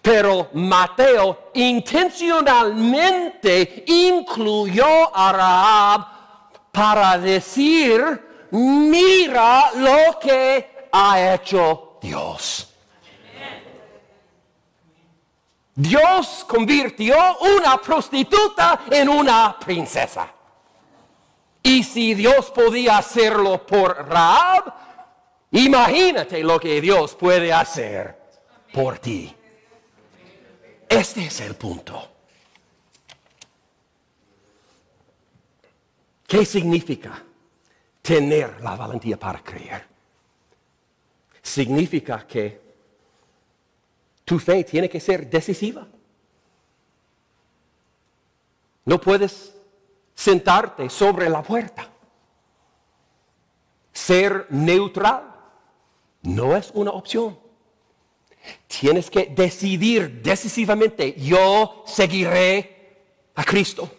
Pero 0.00 0.48
Mateo 0.54 1.50
intencionalmente 1.54 3.84
incluyó 3.86 5.14
a 5.14 5.32
Rahab 5.32 6.06
para 6.72 7.18
decir, 7.18 8.46
mira 8.50 9.70
lo 9.74 10.18
que 10.20 10.88
ha 10.92 11.34
hecho 11.34 11.98
Dios. 12.00 12.64
Dios 15.74 16.44
convirtió 16.48 17.16
una 17.38 17.80
prostituta 17.80 18.80
en 18.90 19.08
una 19.08 19.56
princesa. 19.58 20.28
Y 21.62 21.84
si 21.84 22.14
Dios 22.14 22.50
podía 22.50 22.98
hacerlo 22.98 23.64
por 23.64 24.08
Raab, 24.08 24.74
imagínate 25.52 26.42
lo 26.42 26.58
que 26.58 26.80
Dios 26.80 27.14
puede 27.14 27.52
hacer 27.52 28.18
por 28.72 28.98
ti. 28.98 29.37
Este 30.88 31.26
es 31.26 31.40
el 31.40 31.54
punto. 31.54 32.10
¿Qué 36.26 36.44
significa 36.44 37.22
tener 38.02 38.60
la 38.62 38.76
valentía 38.76 39.18
para 39.18 39.42
creer? 39.42 39.86
Significa 41.42 42.26
que 42.26 42.60
tu 44.24 44.38
fe 44.38 44.64
tiene 44.64 44.88
que 44.88 45.00
ser 45.00 45.28
decisiva. 45.28 45.86
No 48.84 49.00
puedes 49.00 49.54
sentarte 50.14 50.90
sobre 50.90 51.28
la 51.28 51.42
puerta. 51.42 51.88
Ser 53.92 54.46
neutral 54.50 55.34
no 56.22 56.56
es 56.56 56.70
una 56.74 56.90
opción. 56.90 57.38
Tienes 58.66 59.10
que 59.10 59.26
decidir 59.26 60.22
decisivamente, 60.22 61.14
yo 61.18 61.84
seguiré 61.86 62.78
a 63.34 63.44
Cristo. 63.44 63.90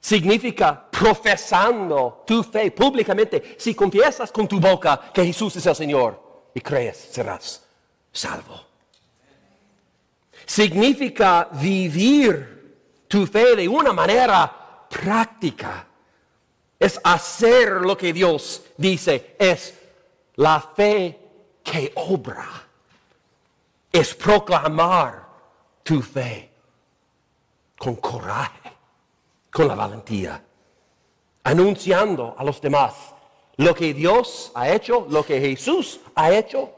Significa 0.00 0.88
profesando 0.90 2.24
tu 2.26 2.42
fe 2.42 2.70
públicamente. 2.70 3.56
Si 3.58 3.74
confiesas 3.74 4.32
con 4.32 4.48
tu 4.48 4.58
boca 4.58 5.10
que 5.12 5.24
Jesús 5.24 5.56
es 5.56 5.66
el 5.66 5.74
Señor 5.74 6.50
y 6.54 6.60
crees, 6.60 6.96
serás 7.12 7.64
salvo. 8.12 8.68
Significa 10.46 11.48
vivir 11.52 13.04
tu 13.06 13.26
fe 13.26 13.54
de 13.54 13.68
una 13.68 13.92
manera 13.92 14.86
práctica. 14.88 15.86
Es 16.78 16.98
hacer 17.04 17.72
lo 17.82 17.96
que 17.96 18.12
Dios 18.12 18.62
dice. 18.76 19.34
Es 19.38 19.74
la 20.36 20.60
fe 20.60 21.17
que 21.70 21.92
obra. 21.96 22.48
Es 23.92 24.14
proclamar 24.14 25.26
tu 25.82 26.00
fe 26.02 26.50
con 27.78 27.96
coraje, 27.96 28.72
con 29.50 29.68
la 29.68 29.74
valentía, 29.74 30.42
anunciando 31.44 32.34
a 32.36 32.44
los 32.44 32.60
demás 32.60 32.94
lo 33.56 33.74
que 33.74 33.94
Dios 33.94 34.52
ha 34.54 34.68
hecho, 34.70 35.06
lo 35.08 35.24
que 35.24 35.40
Jesús 35.40 36.00
ha 36.14 36.32
hecho 36.32 36.72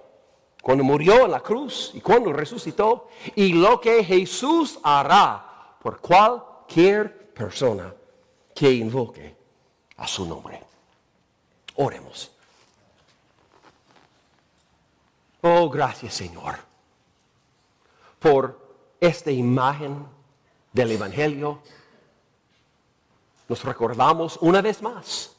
cuando 0.63 0.85
murió 0.85 1.25
en 1.25 1.31
la 1.31 1.41
cruz 1.41 1.91
y 1.95 2.01
cuando 2.01 2.33
resucitó, 2.33 3.09
y 3.35 3.55
lo 3.55 3.81
que 3.81 4.05
Jesús 4.05 4.79
hará 4.83 5.77
por 5.83 6.01
cualquier 6.01 7.33
persona 7.33 7.95
que 8.55 8.71
invoque 8.71 9.35
a 9.97 10.07
su 10.07 10.27
nombre. 10.27 10.63
Oremos. 11.77 12.31
Oh, 15.43 15.69
gracias 15.71 16.15
Señor 16.15 16.71
por 18.21 18.61
esta 19.01 19.31
imagen 19.31 20.07
del 20.73 20.93
Evangelio. 20.93 21.63
Nos 23.49 23.65
recordamos 23.65 24.39
una 24.43 24.61
vez 24.61 24.81
más 24.83 25.35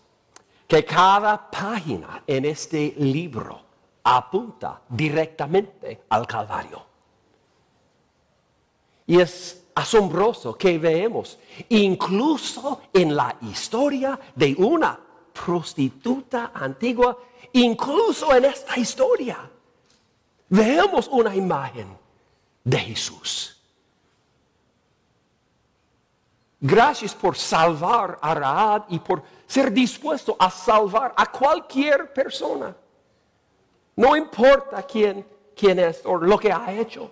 que 0.67 0.83
cada 0.83 1.49
página 1.49 2.23
en 2.25 2.45
este 2.45 2.95
libro 2.97 3.61
apunta 4.03 4.81
directamente 4.89 6.03
al 6.09 6.25
Calvario. 6.25 6.83
Y 9.05 9.19
es 9.19 9.65
asombroso 9.75 10.57
que 10.57 10.77
veamos, 10.79 11.37
incluso 11.69 12.81
en 12.91 13.15
la 13.15 13.35
historia 13.41 14.19
de 14.35 14.55
una 14.57 14.99
prostituta 15.33 16.51
antigua, 16.53 17.17
incluso 17.53 18.33
en 18.33 18.45
esta 18.45 18.77
historia, 18.79 19.49
veamos 20.51 21.07
una 21.07 21.33
imagen 21.33 21.97
de 22.63 22.77
Jesús. 22.77 23.57
Gracias 26.59 27.15
por 27.15 27.35
salvar 27.35 28.19
a 28.21 28.35
Raad 28.35 28.83
y 28.89 28.99
por 28.99 29.23
ser 29.47 29.71
dispuesto 29.71 30.35
a 30.37 30.51
salvar 30.51 31.13
a 31.17 31.25
cualquier 31.31 32.13
persona. 32.13 32.75
No 33.95 34.15
importa 34.15 34.83
quién, 34.83 35.25
quién 35.55 35.79
es 35.79 36.01
o 36.05 36.17
lo 36.17 36.37
que 36.37 36.51
ha 36.51 36.71
hecho. 36.71 37.11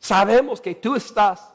Sabemos 0.00 0.60
que 0.60 0.74
tú 0.74 0.96
estás 0.96 1.48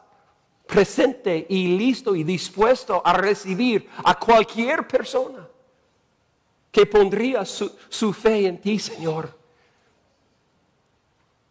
presente 0.65 1.45
y 1.49 1.77
listo 1.77 2.15
y 2.15 2.23
dispuesto 2.23 3.01
a 3.03 3.13
recibir 3.13 3.89
a 4.03 4.17
cualquier 4.17 4.87
persona 4.87 5.47
que 6.71 6.85
pondría 6.85 7.43
su, 7.43 7.75
su, 7.89 8.13
fe 8.13 8.47
en 8.47 8.61
ti, 8.61 8.77
Señor. 8.79 9.36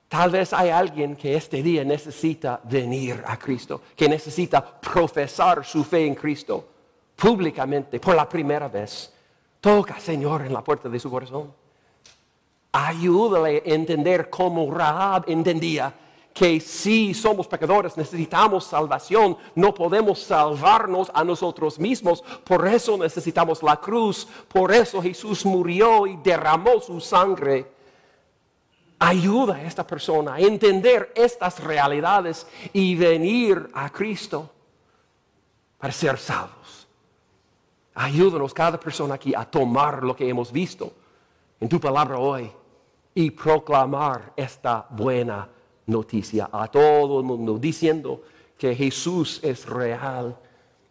Tal 0.09 0.31
vez 0.31 0.53
hay 0.53 0.71
alguien 0.71 1.17
que 1.17 1.35
este 1.35 1.63
día 1.63 1.85
necesita 1.85 2.61
venir 2.63 3.23
a 3.27 3.37
Cristo, 3.37 3.83
que 3.97 4.09
necesita 4.09 4.65
profesar 4.81 5.65
su 5.65 5.83
fe 5.83 6.07
en 6.07 6.15
Cristo 6.15 6.65
públicamente 7.17 7.99
por 7.99 8.15
la 8.15 8.29
primera 8.29 8.69
vez. 8.69 9.13
Toca, 9.61 9.99
Señor, 9.99 10.43
en 10.43 10.53
la 10.53 10.63
puerta 10.63 10.89
de 10.89 11.01
su 11.01 11.11
corazón. 11.11 11.53
Ayúdale 12.71 13.63
a 13.67 13.75
entender 13.75 14.31
cómo 14.31 14.71
Rahab 14.71 15.25
entendía 15.27 15.93
que 16.33 16.61
si 16.61 17.15
somos 17.15 17.49
pecadores 17.49 17.97
necesitamos 17.97 18.65
salvación, 18.65 19.39
no 19.55 19.73
podemos 19.73 20.21
salvarnos 20.21 21.11
a 21.15 21.25
nosotros 21.25 21.79
mismos, 21.79 22.23
por 22.45 22.69
eso 22.69 22.99
necesitamos 22.99 23.63
la 23.63 23.77
cruz, 23.79 24.29
por 24.47 24.71
eso 24.71 25.01
Jesús 25.01 25.47
murió 25.47 26.07
y 26.07 26.17
derramó 26.19 26.79
su 26.81 27.01
sangre. 27.01 27.76
Ayuda 28.99 29.57
a 29.57 29.63
esta 29.65 29.87
persona 29.87 30.35
a 30.35 30.41
entender 30.41 31.13
estas 31.15 31.63
realidades 31.63 32.47
y 32.73 32.95
venir 32.95 33.69
a 33.75 33.91
Cristo 33.91 34.51
para 35.79 35.93
ser 35.93 36.19
salvos. 36.19 36.89
Ayúdanos 37.95 38.53
cada 38.55 38.79
persona 38.81 39.15
aquí 39.15 39.35
a 39.35 39.45
tomar 39.45 40.03
lo 40.03 40.17
que 40.17 40.29
hemos 40.29 40.51
visto 40.51 40.93
en 41.61 41.69
tu 41.69 41.81
palabra 41.81 42.19
hoy 42.19 42.51
y 43.15 43.31
proclamar 43.31 44.33
esta 44.37 44.87
buena 44.91 45.49
noticia 45.87 46.49
a 46.53 46.69
todo 46.69 47.19
el 47.19 47.25
mundo, 47.25 47.59
diciendo 47.59 48.23
que 48.59 48.75
Jesús 48.75 49.41
es 49.43 49.67
real 49.67 50.37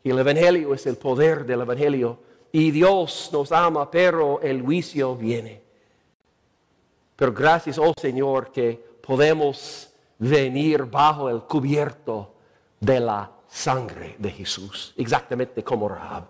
y 0.04 0.10
el 0.10 0.20
Evangelio 0.20 0.74
es 0.74 0.86
el 0.86 0.98
poder 0.98 1.46
del 1.46 1.62
Evangelio 1.62 2.20
y 2.52 2.72
Dios 2.72 3.30
nos 3.34 3.52
ama, 3.52 3.90
pero 3.92 4.40
el 4.42 4.62
juicio 4.62 5.16
viene. 5.16 5.65
Pero 7.16 7.34
gracias, 7.34 7.78
oh 7.78 7.94
Señor, 8.00 8.52
que 8.52 8.84
podemos 9.02 9.90
venir 10.20 10.84
bajo 10.84 11.30
el 11.30 11.42
cubierto 11.44 12.34
de 12.80 13.00
la 13.00 13.32
sangre 13.48 14.16
de 14.20 14.32
Jesús, 14.32 14.94
exactamente 14.98 15.64
como 15.64 15.88
Rahab. 15.88 16.26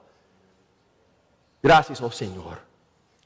Gracias, 1.61 2.01
oh 2.01 2.11
Señor. 2.11 2.59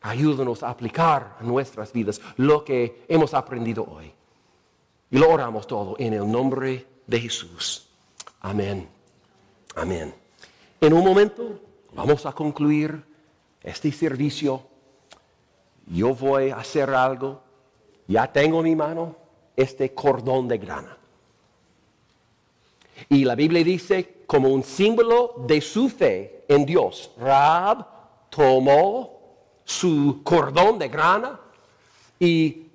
Ayúdanos 0.02 0.64
a 0.64 0.70
aplicar 0.70 1.36
a 1.40 1.44
nuestras 1.44 1.92
vidas 1.92 2.22
lo 2.38 2.64
que 2.64 3.04
hemos 3.10 3.34
aprendido 3.34 3.84
hoy. 3.84 4.14
Y 5.12 5.18
lo 5.18 5.30
oramos 5.30 5.68
todo 5.68 5.96
en 6.00 6.14
el 6.14 6.32
nombre 6.32 6.88
de 7.06 7.20
Jesús. 7.20 7.90
Amén. 8.40 8.88
Amén. 9.76 10.14
En 10.80 10.94
un 10.94 11.04
momento 11.04 11.60
vamos 11.94 12.26
a 12.26 12.32
concluir 12.32 13.04
este 13.62 13.92
servicio. 13.92 14.64
Yo 15.88 16.16
voy 16.16 16.52
a 16.52 16.58
hacer 16.58 16.90
algo. 16.92 17.49
Ya 18.10 18.26
tengo 18.26 18.58
en 18.58 18.64
mi 18.64 18.76
mano 18.76 19.16
este 19.56 19.94
cordón 19.94 20.48
de 20.48 20.58
grana. 20.58 20.98
Y 23.08 23.24
la 23.24 23.36
Biblia 23.36 23.64
dice, 23.64 24.24
como 24.26 24.50
un 24.50 24.64
símbolo 24.64 25.36
de 25.46 25.62
su 25.62 25.90
fe 25.90 26.44
en 26.48 26.66
Dios, 26.66 27.12
Raab 27.20 27.86
tomó 28.32 29.20
su 29.64 30.22
cordón 30.24 30.80
de 30.80 30.88
grana 30.88 31.40
y 32.20 32.66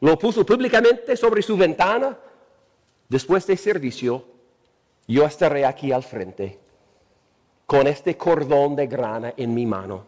lo 0.00 0.18
puso 0.18 0.44
públicamente 0.46 1.18
sobre 1.18 1.42
su 1.42 1.54
ventana. 1.58 2.16
Después 3.10 3.46
de 3.46 3.58
servicio, 3.58 4.24
yo 5.06 5.26
estaré 5.26 5.66
aquí 5.66 5.92
al 5.92 6.02
frente 6.02 6.58
con 7.66 7.86
este 7.86 8.16
cordón 8.16 8.74
de 8.74 8.86
grana 8.86 9.34
en 9.36 9.52
mi 9.52 9.66
mano. 9.66 10.06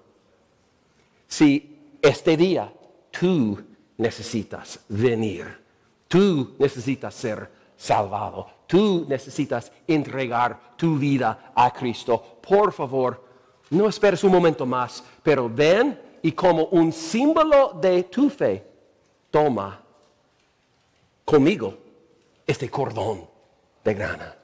Si 1.26 1.98
este 2.00 2.34
día 2.38 2.72
tú 3.10 3.67
necesitas 3.98 4.80
venir, 4.88 5.62
tú 6.08 6.54
necesitas 6.58 7.14
ser 7.14 7.50
salvado, 7.76 8.46
tú 8.66 9.04
necesitas 9.08 9.70
entregar 9.86 10.76
tu 10.76 10.96
vida 10.96 11.52
a 11.54 11.70
Cristo, 11.72 12.38
por 12.40 12.72
favor, 12.72 13.24
no 13.70 13.88
esperes 13.88 14.24
un 14.24 14.32
momento 14.32 14.64
más, 14.64 15.04
pero 15.22 15.48
ven 15.48 16.00
y 16.22 16.32
como 16.32 16.64
un 16.66 16.92
símbolo 16.92 17.74
de 17.80 18.04
tu 18.04 18.30
fe, 18.30 18.66
toma 19.30 19.82
conmigo 21.24 21.76
este 22.46 22.70
cordón 22.70 23.28
de 23.84 23.94
grana. 23.94 24.34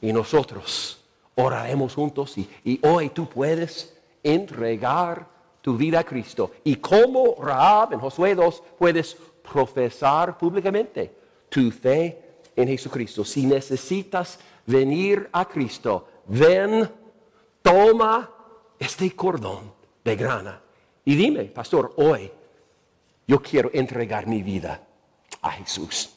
Y 0.00 0.12
nosotros 0.12 1.00
oraremos 1.34 1.94
juntos 1.94 2.36
y, 2.38 2.80
hoy 2.82 3.10
tú 3.10 3.28
puedes 3.28 3.96
entregar 4.22 5.28
tu 5.66 5.76
vida 5.76 5.98
a 5.98 6.04
Cristo. 6.04 6.52
Y 6.62 6.76
como 6.76 7.34
Raab 7.42 7.92
en 7.92 7.98
Josué 7.98 8.36
2 8.36 8.62
puedes 8.78 9.16
profesar 9.42 10.38
públicamente 10.38 11.12
tu 11.48 11.72
fe 11.72 12.36
en 12.54 12.68
Jesucristo. 12.68 13.24
Si 13.24 13.44
necesitas 13.44 14.38
venir 14.64 15.28
a 15.32 15.44
Cristo, 15.44 16.06
ven, 16.28 16.88
toma 17.62 18.30
este 18.78 19.10
cordón 19.16 19.72
de 20.04 20.14
grana. 20.14 20.60
Y 21.04 21.16
dime, 21.16 21.46
pastor, 21.46 21.94
hoy 21.96 22.30
yo 23.26 23.42
quiero 23.42 23.68
entregar 23.72 24.28
mi 24.28 24.44
vida 24.44 24.80
a 25.42 25.50
Jesús. 25.50 26.10